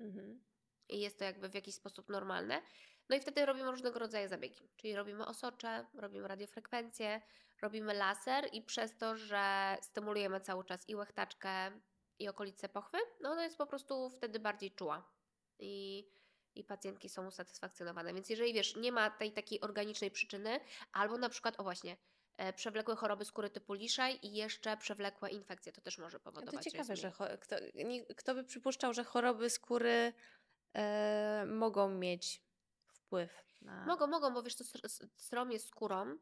[0.00, 0.44] Mhm.
[0.88, 2.62] i jest to jakby w jakiś sposób normalne.
[3.08, 7.20] No i wtedy robimy różnego rodzaju zabiegi, czyli robimy osocze, robimy radiofrekwencję,
[7.62, 11.80] robimy laser i przez to, że stymulujemy cały czas i łechtaczkę
[12.18, 15.10] i okolice pochwy, no ona jest po prostu wtedy bardziej czuła
[15.58, 16.06] i,
[16.54, 18.14] i pacjentki są usatysfakcjonowane.
[18.14, 20.60] Więc jeżeli wiesz, nie ma tej takiej organicznej przyczyny,
[20.92, 21.96] albo na przykład, o właśnie,
[22.36, 26.64] e, przewlekłe choroby skóry typu liszaj i jeszcze przewlekłe infekcje, to też może A powodować.
[26.64, 30.12] to ciekawe, że kto, nie, kto by przypuszczał, że choroby skóry
[30.74, 32.42] e, mogą mieć
[32.86, 33.86] wpływ na...
[33.86, 34.64] Mogą, mogą, bo wiesz, to
[35.16, 36.18] strom jest skórą.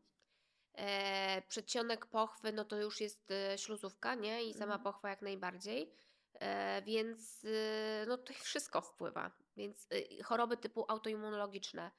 [0.79, 4.45] E, przedsionek pochwy, no to już jest e, śluzówka, nie?
[4.45, 4.83] I sama Mhm.
[4.83, 5.95] pochwa jak najbardziej.
[6.41, 9.31] E, więc e, no tutaj wszystko wpływa.
[9.57, 11.91] Więc e, choroby typu autoimmunologiczne,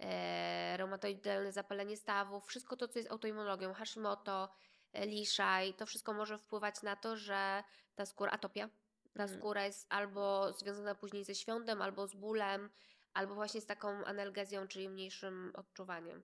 [0.00, 4.50] e, reumatoidalne zapalenie stawów, wszystko to, co jest autoimmunologią, Hashimoto,
[4.92, 7.64] e, liszaj, to wszystko może wpływać na to, że
[7.94, 8.68] ta skóra, atopia,
[9.14, 9.38] ta Mhm.
[9.40, 12.70] skóra jest albo związana później ze świątem, albo z bólem,
[13.14, 16.22] albo właśnie z taką analgezją, czyli mniejszym odczuwaniem.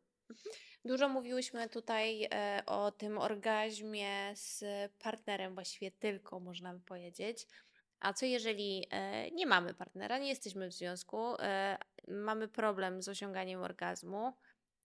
[0.85, 4.65] Dużo mówiłyśmy tutaj e, o tym orgazmie z
[4.99, 7.47] partnerem, właściwie tylko można by powiedzieć.
[8.01, 13.09] A co jeżeli e, nie mamy partnera, nie jesteśmy w związku, e, mamy problem z
[13.09, 14.33] osiąganiem orgazmu?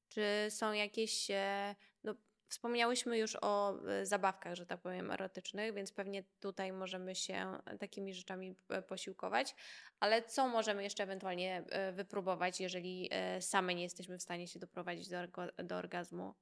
[0.10, 1.28] Czy są jakieś.
[2.50, 8.14] Wspomniałyśmy już o e, zabawkach, że tak powiem, erotycznych, więc pewnie tutaj możemy się takimi
[8.14, 9.56] rzeczami e, posiłkować.
[10.00, 15.10] Ale co możemy jeszcze ewentualnie e, wypróbować, jeżeli same nie jesteśmy w stanie się doprowadzić
[15.10, 15.18] do,
[15.64, 16.34] do orgazmu?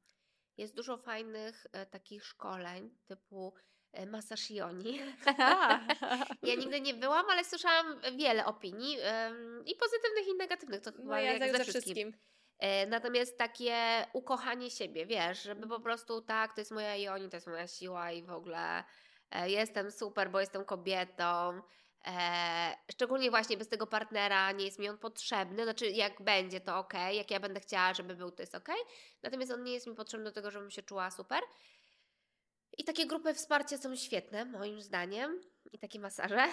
[0.57, 3.53] Jest dużo fajnych takich szkoleń typu
[4.07, 4.99] masaż joni.
[6.43, 8.97] Ja nigdy nie byłam, ale słyszałam wiele opinii
[9.65, 10.81] i pozytywnych i negatywnych.
[10.81, 12.11] To chyba No ja jak ze ze wszystkim.
[12.11, 12.36] wszystkim.
[12.59, 17.37] E, Natomiast takie ukochanie siebie, wiesz, żeby po prostu tak, to jest moja Joni, to
[17.37, 18.83] jest moja siła i w ogóle
[19.31, 21.61] e, jestem super, bo jestem kobietą.
[22.05, 25.63] E, szczególnie właśnie bez tego partnera nie jest mi on potrzebny.
[25.63, 28.69] Znaczy, jak będzie, to ok, jak ja będę chciała, żeby był, to jest ok.
[29.23, 31.39] Natomiast on nie jest mi potrzebny do tego, żebym się czuła super.
[32.77, 35.41] I takie grupy wsparcia są świetne, moim zdaniem.
[35.71, 36.47] I takie masaże.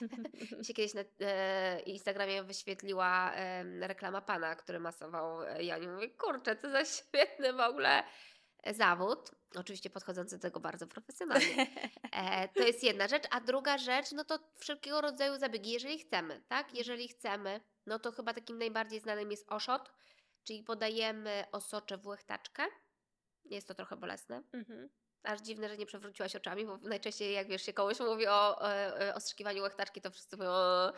[0.58, 5.88] Mi się kiedyś na e, Instagramie wyświetliła e, reklama pana, który masował e, Jani.
[5.88, 8.04] Mówię, kurczę, co za świetny w ogóle
[8.62, 9.30] e, zawód.
[9.56, 11.66] Oczywiście podchodzący do tego bardzo profesjonalnie.
[12.12, 13.24] E, to jest jedna rzecz.
[13.30, 16.74] A druga rzecz, no to wszelkiego rodzaju zabiegi, jeżeli chcemy, tak?
[16.74, 19.92] Jeżeli chcemy, no to chyba takim najbardziej znanym jest oszot,
[20.44, 22.62] czyli podajemy osocze w łechtaczkę.
[23.44, 24.88] Jest to trochę bolesne, Mhm.
[25.26, 29.14] Aż dziwne, że nie przewróciłaś oczami, bo najczęściej jak wiesz, się komuś mówi o e,
[29.14, 30.92] ostrzykiwaniu łechtaczki, to wszyscy mówią o...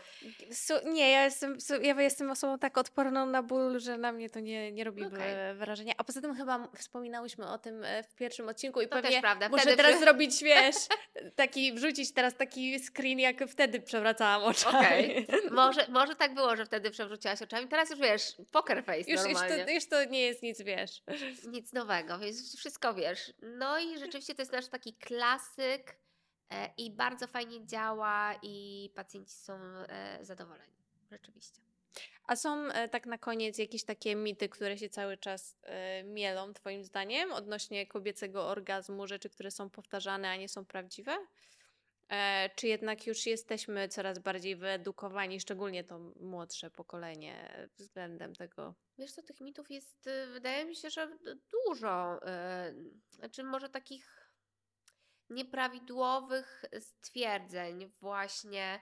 [0.84, 4.72] Nie, ja jestem, ja jestem osobą tak odporną na ból, że na mnie to nie,
[4.72, 5.94] nie robi e, wrażenia.
[5.96, 9.20] A poza tym chyba wspominałyśmy o tym e, w pierwszym odcinku i To też pewnie
[9.20, 10.76] prawda, muszę wtedy teraz przy- zrobić, wiesz,
[11.36, 14.76] taki, wrzucić teraz taki screen, jak wtedy przewracałam oczami.
[14.78, 15.26] Okej.
[15.50, 18.22] Może, może tak było, że wtedy przewróciłaś oczami, teraz już wiesz,
[18.52, 19.64] poker face Już, już, normalnie.
[19.64, 21.02] to, już to nie jest nic, wiesz.
[21.48, 23.32] Nic nowego, więc wszystko wiesz.
[23.42, 25.96] No i rzeczywiście to jest nasz taki klasyk
[26.50, 30.72] e, i bardzo fajnie działa i pacjenci są e, zadowoleni.
[31.10, 31.60] Rzeczywiście.
[32.24, 35.56] A są e, tak na koniec jakieś takie mity, które się cały czas
[36.04, 41.18] mielą, Twoim zdaniem, odnośnie kobiecego orgazmu, rzeczy, które są powtarzane, a nie są prawdziwe?
[42.08, 48.74] E, czy jednak już jesteśmy coraz bardziej wyedukowani, szczególnie to młodsze pokolenie, względem tego?
[48.98, 51.18] Wiesz co, tych mitów jest, y, wydaje mi się, że
[51.52, 52.16] dużo.
[52.16, 52.28] y,
[53.10, 54.30] Znaczy może takich
[55.30, 58.80] nieprawidłowych stwierdzeń właśnie.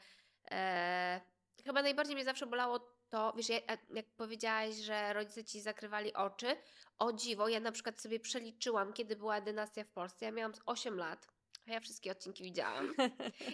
[0.51, 1.21] E,
[1.65, 3.49] chyba najbardziej mnie zawsze bolało to, wiesz,
[3.91, 6.57] jak powiedziałaś, że rodzice ci zakrywali oczy,
[6.99, 10.61] o dziwo, ja na przykład sobie przeliczyłam, kiedy była dynastia w Polsce, ja miałam z
[10.67, 11.29] 8 lat,
[11.67, 12.95] ja wszystkie odcinki widziałam.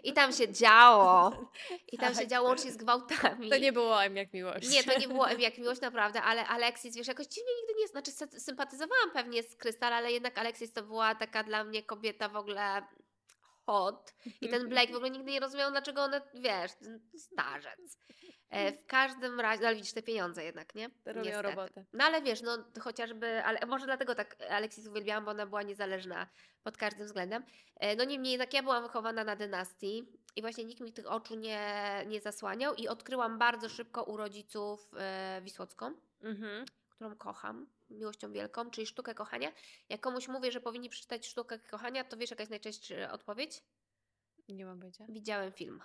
[0.04, 1.32] I tam się działo.
[1.92, 2.28] I tam się Tak.
[2.28, 3.50] działo łącznie z gwałtami.
[3.50, 4.70] To nie było M jak miłość.
[4.70, 7.88] Nie, to nie było M jak miłość, naprawdę, ale Alexis, wiesz, jakoś dziwnie nigdy nie,
[7.88, 12.28] znaczy sy- sympatyzowałam pewnie z Krystal, ale jednak Alexis to była taka dla mnie kobieta
[12.28, 12.82] w ogóle
[13.66, 14.14] hot.
[14.40, 16.70] I ten Blake w ogóle nigdy nie rozumiał, dlaczego one, wiesz,
[17.16, 17.98] starzec.
[18.52, 20.90] E, w każdym razie, no ale widzisz te pieniądze jednak, nie?
[21.04, 21.42] Robią Niestety.
[21.48, 21.84] robotę.
[21.92, 26.26] No ale wiesz, no chociażby, ale może dlatego tak Alexis uwielbiałam, bo ona była niezależna
[26.62, 27.44] pod każdym względem.
[27.76, 30.04] E, No niemniej jednak ja byłam wychowana na dynastii
[30.36, 31.60] i właśnie nikt mi tych oczu nie,
[32.06, 35.92] nie zasłaniał i odkryłam bardzo szybko u rodziców e, Wisłocką,
[36.22, 36.64] Mhm.
[36.90, 39.52] którą kocham miłością wielką, czyli sztukę kochania.
[39.88, 43.62] Jak komuś mówię, że powinni przeczytać sztukę kochania, to wiesz jaka jest najczęstsza odpowiedź?
[44.48, 45.04] Nie mam pojęcia.
[45.08, 45.80] Widziałem film.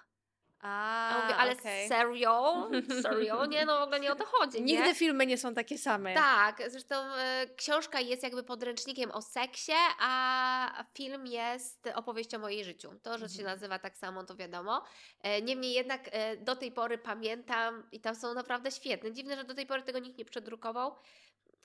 [0.62, 1.88] A, A mówię, ale okej.
[1.88, 2.70] serio?
[3.04, 3.46] Serio?
[3.46, 4.76] Nie, no w ogóle nie o to chodzi, nie?
[4.78, 6.14] Nigdy filmy nie są takie same.
[6.14, 12.64] Tak, zresztą e, książka jest jakby podręcznikiem o seksie, a film jest opowieścią o mojej
[12.64, 12.92] życiu.
[13.04, 13.56] To, że się Mhm.
[13.56, 14.84] nazywa tak samo, to wiadomo.
[15.22, 19.12] E, niemniej jednak e, do tej pory pamiętam i tam są naprawdę świetne.
[19.12, 20.96] Dziwne, że do tej pory tego nikt nie przedrukował.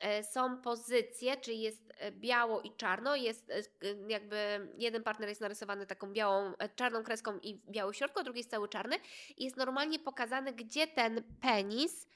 [0.02, 3.62] E, Są pozycje, czyli jest e, biało i czarno, jest e,
[4.08, 4.36] jakby
[4.78, 8.68] jeden partner jest narysowany taką białą, czarną kreską i biały środku, a drugi jest cały
[8.68, 8.96] czarny.
[9.36, 12.06] I jest normalnie pokazane, gdzie ten penis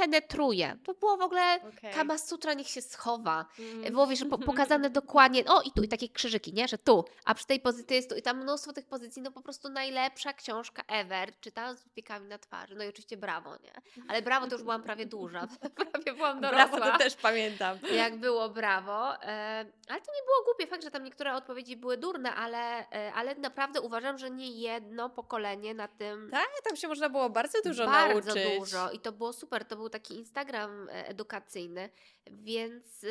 [0.00, 0.76] penetruje.
[0.84, 1.94] To było w ogóle Okej.
[1.94, 3.46] Kama Sutra niech się schowa.
[3.58, 3.92] Mm.
[3.92, 7.34] Było wiesz, po, pokazane dokładnie, o i tu, i takie krzyżyki, nie, że tu, a
[7.34, 10.82] przy tej pozycji jest tu i tam mnóstwo tych pozycji, no po prostu najlepsza książka
[10.88, 13.72] ever, czytałam z wypiekami na twarzy, no i oczywiście brawo, nie,
[14.08, 15.46] ale brawo to już byłam prawie duża,
[15.92, 16.66] prawie byłam dorosła.
[16.66, 17.78] Brawo, to też pamiętam.
[17.92, 21.96] Jak było brawo, e, ale to nie było głupie, fakt, że tam niektóre odpowiedzi były
[21.96, 26.88] durne, ale, e, ale naprawdę uważam, że nie jedno pokolenie na tym Tak, tam się
[26.88, 28.58] można było bardzo dużo bardzo nauczyć.
[28.58, 29.64] dużo i to było super.
[29.64, 31.90] To był taki Instagram e, edukacyjny,
[32.30, 33.06] więc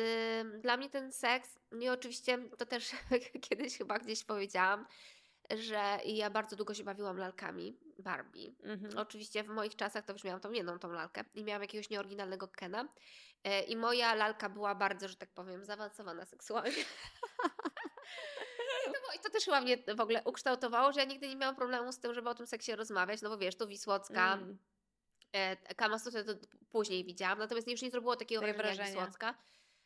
[0.60, 2.90] dla mnie ten seks, no i oczywiście to też
[3.48, 4.86] kiedyś chyba gdzieś powiedziałam,
[5.58, 8.52] że ja bardzo długo się bawiłam lalkami Barbie.
[8.62, 8.98] Mhm.
[8.98, 12.48] Oczywiście w moich czasach to już miałam tą jedną tą lalkę i miałam jakiegoś nieoryginalnego
[12.48, 12.88] Kena
[13.44, 16.70] e, i moja lalka była bardzo, że tak powiem, zaawansowana seksualnie.
[18.88, 21.36] I to, było- I to też chyba mnie w ogóle ukształtowało, że ja nigdy nie
[21.36, 24.58] miałam problemu z tym, żeby o tym seksie rozmawiać, no bo wiesz, to Wisłocka, Mm.
[25.36, 26.32] E, Kama Sutrę to
[26.70, 29.06] później widziałam, natomiast już nie zrobiło takiego Takie wrażenia jak wrażenia.
[29.06, 29.34] Wisłocka.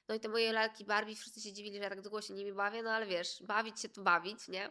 [0.09, 2.53] No i te moje lalki Barbie, wszyscy się dziwili, że ja tak długo się nimi
[2.53, 4.71] bawię, no ale wiesz, bawić się to bawić, nie?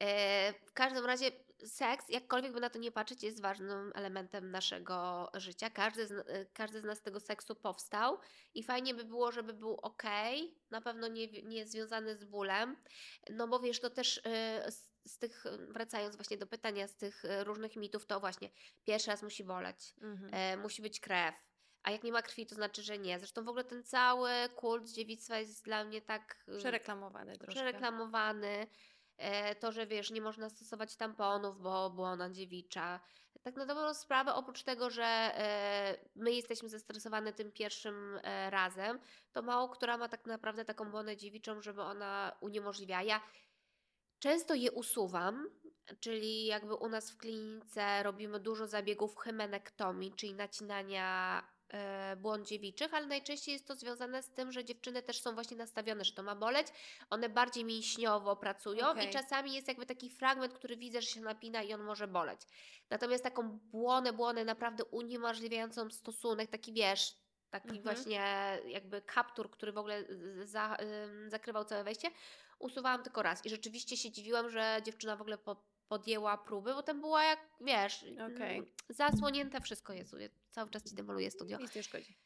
[0.00, 1.30] E, w każdym razie
[1.66, 5.70] seks, jakkolwiek by na to nie patrzeć, jest ważnym elementem naszego życia.
[5.70, 8.18] Każdy z, e, każdy z nas z tego seksu powstał
[8.54, 10.02] i fajnie by było, żeby był ok,
[10.70, 12.76] na pewno nie, nie związany z bólem,
[13.30, 14.20] no bo wiesz, to też
[15.10, 18.50] z, tych, wracając właśnie do pytania, z tych e, różnych mitów, to właśnie
[18.84, 20.30] pierwszy raz musi boleć, Mhm.
[20.34, 21.34] e, musi być krew.
[21.82, 23.18] A jak nie ma krwi, to znaczy, że nie.
[23.18, 27.52] Zresztą w ogóle ten cały kult dziewictwa jest dla mnie tak y, Przereklamowany troszkę.
[27.54, 28.66] przereklamowany.
[29.16, 33.00] E, to, że wiesz, nie można stosować tamponów, bo błona dziewicza.
[33.42, 39.00] Tak na dobrą sprawę, oprócz tego, że e, my jesteśmy zestresowane tym pierwszym e, razem,
[39.32, 43.02] to mało która ma tak naprawdę taką błonę dziewiczą, żeby ona uniemożliwiała.
[43.02, 43.20] Ja
[44.20, 45.46] często je usuwam,
[46.00, 52.94] czyli jakby u nas w klinice robimy dużo zabiegów hymenektomii, czyli nacinania e, błon dziewiczych,
[52.94, 56.22] ale najczęściej jest to związane z tym, że dziewczyny też są właśnie nastawione, że to
[56.22, 56.66] ma boleć.
[57.10, 59.08] One bardziej mięśniowo pracują Okej.
[59.08, 62.40] i czasami jest jakby taki fragment, który widzę, że się napina i on może boleć.
[62.90, 67.16] Natomiast taką błonę, błonę naprawdę uniemożliwiającą stosunek, taki wiesz,
[67.50, 67.82] taki Mhm.
[67.82, 68.22] właśnie
[68.66, 70.04] jakby kaptur, który w ogóle
[70.44, 70.76] za,
[71.28, 72.10] zakrywał całe wejście,
[72.60, 73.46] usuwałam tylko raz.
[73.46, 75.56] I rzeczywiście się dziwiłam, że dziewczyna w ogóle po,
[75.88, 78.58] podjęła próby, bo tam była jak, wiesz, Okej.
[78.58, 80.16] mm, zasłonięte wszystko jest.
[80.50, 81.58] Cały czas ci demoluję studio.
[81.58, 82.16] Nic nie szkodzi.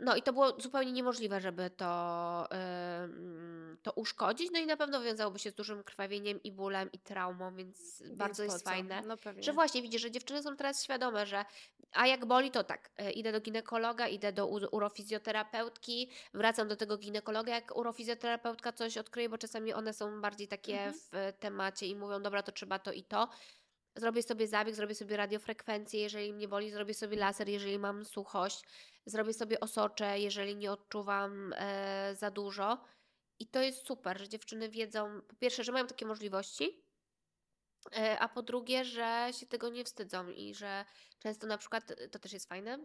[0.00, 2.48] No i to było zupełnie niemożliwe, żeby to,
[3.82, 4.50] to uszkodzić.
[4.52, 8.42] No i na pewno wiązałoby się z dużym krwawieniem i bólem i traumą, więc bardzo
[8.42, 8.76] Więc jest po co?
[8.76, 9.02] fajne.
[9.06, 9.16] No.
[9.40, 11.44] Że właśnie widzisz, że dziewczyny są teraz świadome, że
[11.92, 16.98] a jak boli, to tak, e, idę do ginekologa, idę do urofizjoterapeutki, wracam do tego
[16.98, 20.94] ginekologa, jak urofizjoterapeutka coś odkryje, bo czasami one są bardziej takie Mhm.
[21.12, 23.28] w temacie i mówią, dobra, to trzeba to i to.
[23.96, 28.62] Zrobię sobie zabieg, zrobię sobie radiofrekwencję, jeżeli mnie boli, zrobię sobie laser, jeżeli mam suchość,
[29.08, 32.84] zrobię sobie osocze, jeżeli nie odczuwam e, za dużo.
[33.38, 36.88] I to jest super, że dziewczyny wiedzą, po pierwsze, że mają takie możliwości,
[37.96, 40.84] E, A po drugie, że się tego nie wstydzą i że
[41.18, 42.78] często na przykład, e, to też jest fajne,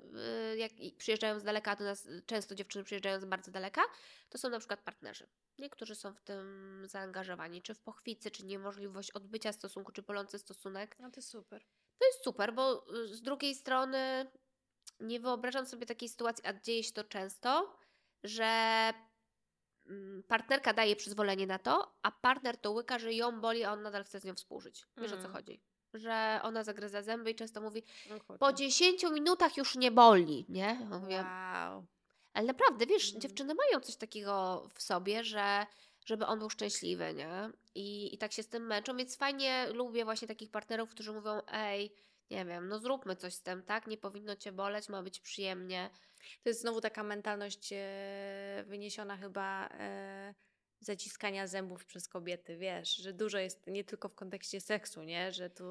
[0.53, 3.81] y, jak przyjeżdżają z daleka do nas, często dziewczyny przyjeżdżają z bardzo daleka,
[4.29, 5.27] to są na przykład partnerzy.
[5.59, 10.95] Niektórzy są w tym zaangażowani, czy w pochwicy, czy niemożliwość odbycia stosunku, czy bolący stosunek.
[10.99, 11.65] No to super.
[11.99, 14.31] To jest super, bo y, z drugiej strony
[14.99, 17.77] nie wyobrażam sobie takiej sytuacji, a dzieje się to często,
[18.23, 18.53] że
[19.89, 23.81] mm, partnerka daje przyzwolenie na to, a partner to łyka, że ją boli, a on
[23.81, 24.85] nadal chce z nią współżyć.
[24.97, 25.33] Wiesz o co Mm.
[25.33, 25.61] chodzi?
[25.93, 30.73] Że ona zagryza zęby i często mówi, No po 10 minutach już nie boli, nie?
[30.89, 31.85] Mówię, Wow.
[32.33, 33.21] ale naprawdę, wiesz, Mm.
[33.21, 35.65] dziewczyny mają coś takiego w sobie, że
[36.05, 37.49] żeby on był szczęśliwy, nie?
[37.75, 41.41] I, I tak się z tym męczą, więc fajnie lubię właśnie takich partnerów, którzy mówią,
[41.51, 41.91] ej,
[42.33, 43.87] nie wiem, no zróbmy coś z tym, tak?
[43.87, 45.89] Nie powinno cię boleć, ma być przyjemnie.
[46.43, 50.33] To jest znowu taka mentalność e, wyniesiona chyba e,
[50.85, 55.49] zaciskania zębów przez kobiety, wiesz, że dużo jest nie tylko w kontekście seksu, nie, że
[55.49, 55.63] tu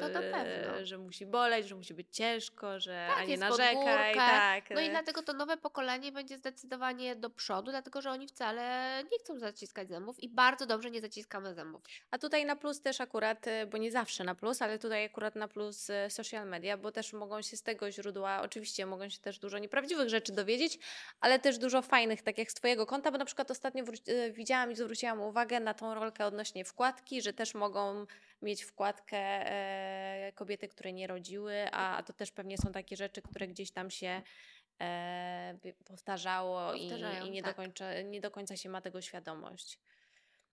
[0.00, 0.86] To na e, pewno.
[0.86, 4.70] że musi boleć, że musi być ciężko, że Tak, a nie narzekaj, tak.
[4.70, 8.94] No i e, dlatego to nowe pokolenie będzie zdecydowanie do przodu, dlatego że oni wcale
[9.12, 11.82] nie chcą zaciskać zębów i bardzo dobrze nie zaciskamy zębów.
[12.10, 15.36] A tutaj na plus też akurat, e, bo nie zawsze na plus, ale tutaj akurat
[15.36, 19.38] na plus social media, bo też mogą się z tego źródła, oczywiście mogą się też
[19.38, 20.78] dużo nieprawdziwych rzeczy dowiedzieć,
[21.20, 24.72] ale też dużo fajnych, tak jak z Twojego konta, bo na przykład ostatnio e, widziałam
[24.72, 28.06] i zwróciłam uwagę na tą rolkę odnośnie wkładki, że też mogą
[28.42, 33.22] mieć wkładkę e, kobiety, które nie rodziły, a, a to też pewnie są takie rzeczy,
[33.22, 34.22] które gdzieś tam się
[34.80, 37.50] e, powtarzało i, Powtarzają, i nie, tak.
[37.50, 39.78] do końca, nie do końca się ma tego świadomość.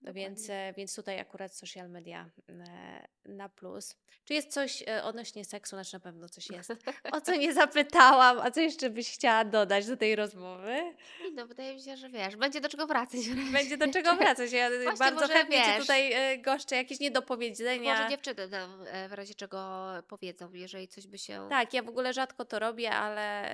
[0.01, 0.29] No Dokładnie.
[0.29, 3.95] więc, e, więc tutaj akurat social media e, na plus.
[4.25, 5.75] Czy jest coś e, odnośnie seksu?
[5.75, 6.73] Znaczy na pewno coś jest.
[7.11, 10.95] O co nie zapytałam, a co jeszcze byś chciała dodać do tej rozmowy?
[11.33, 13.29] No wydaje mi się, że wiesz, będzie do czego wracać.
[13.51, 14.51] Będzie do czego wracać.
[14.51, 17.93] Ja Właśnie bardzo chętnie wiesz, tutaj goszczę, jakieś niedopowiedzenia.
[17.93, 21.47] Może dziewczyny nam w razie czego powiedzą, jeżeli coś by się...
[21.49, 23.49] Tak, ja w ogóle rzadko to robię, ale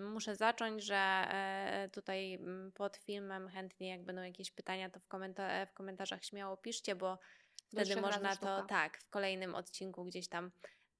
[0.00, 1.26] muszę zacząć, że
[1.92, 2.38] tutaj
[2.74, 7.18] pod filmem chętnie jak będą jakieś pytania, to w, komenta- w komentarzach śmiało piszcie, bo
[7.72, 8.64] wtedy można to sztuka.
[8.68, 10.50] tak w kolejnym odcinku gdzieś tam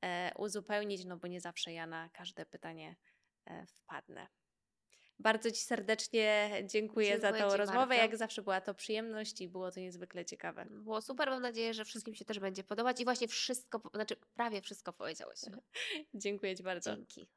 [0.05, 2.97] e, uzupełnić, no bo nie zawsze ja na każde pytanie
[3.47, 4.26] e, wpadnę.
[5.18, 7.87] Bardzo Ci serdecznie dziękuję, za Dziękuję tą Ci rozmowę.
[7.87, 8.03] bardzo.
[8.03, 10.66] Jak zawsze była to przyjemność i było to niezwykle ciekawe.
[10.70, 14.61] Było super, mam nadzieję, że wszystkim się też będzie podobać i właśnie wszystko, znaczy prawie
[14.62, 15.41] wszystko powiedziałeś.
[16.14, 16.97] Dziękuję Ci bardzo.
[16.97, 17.31] Dzięki.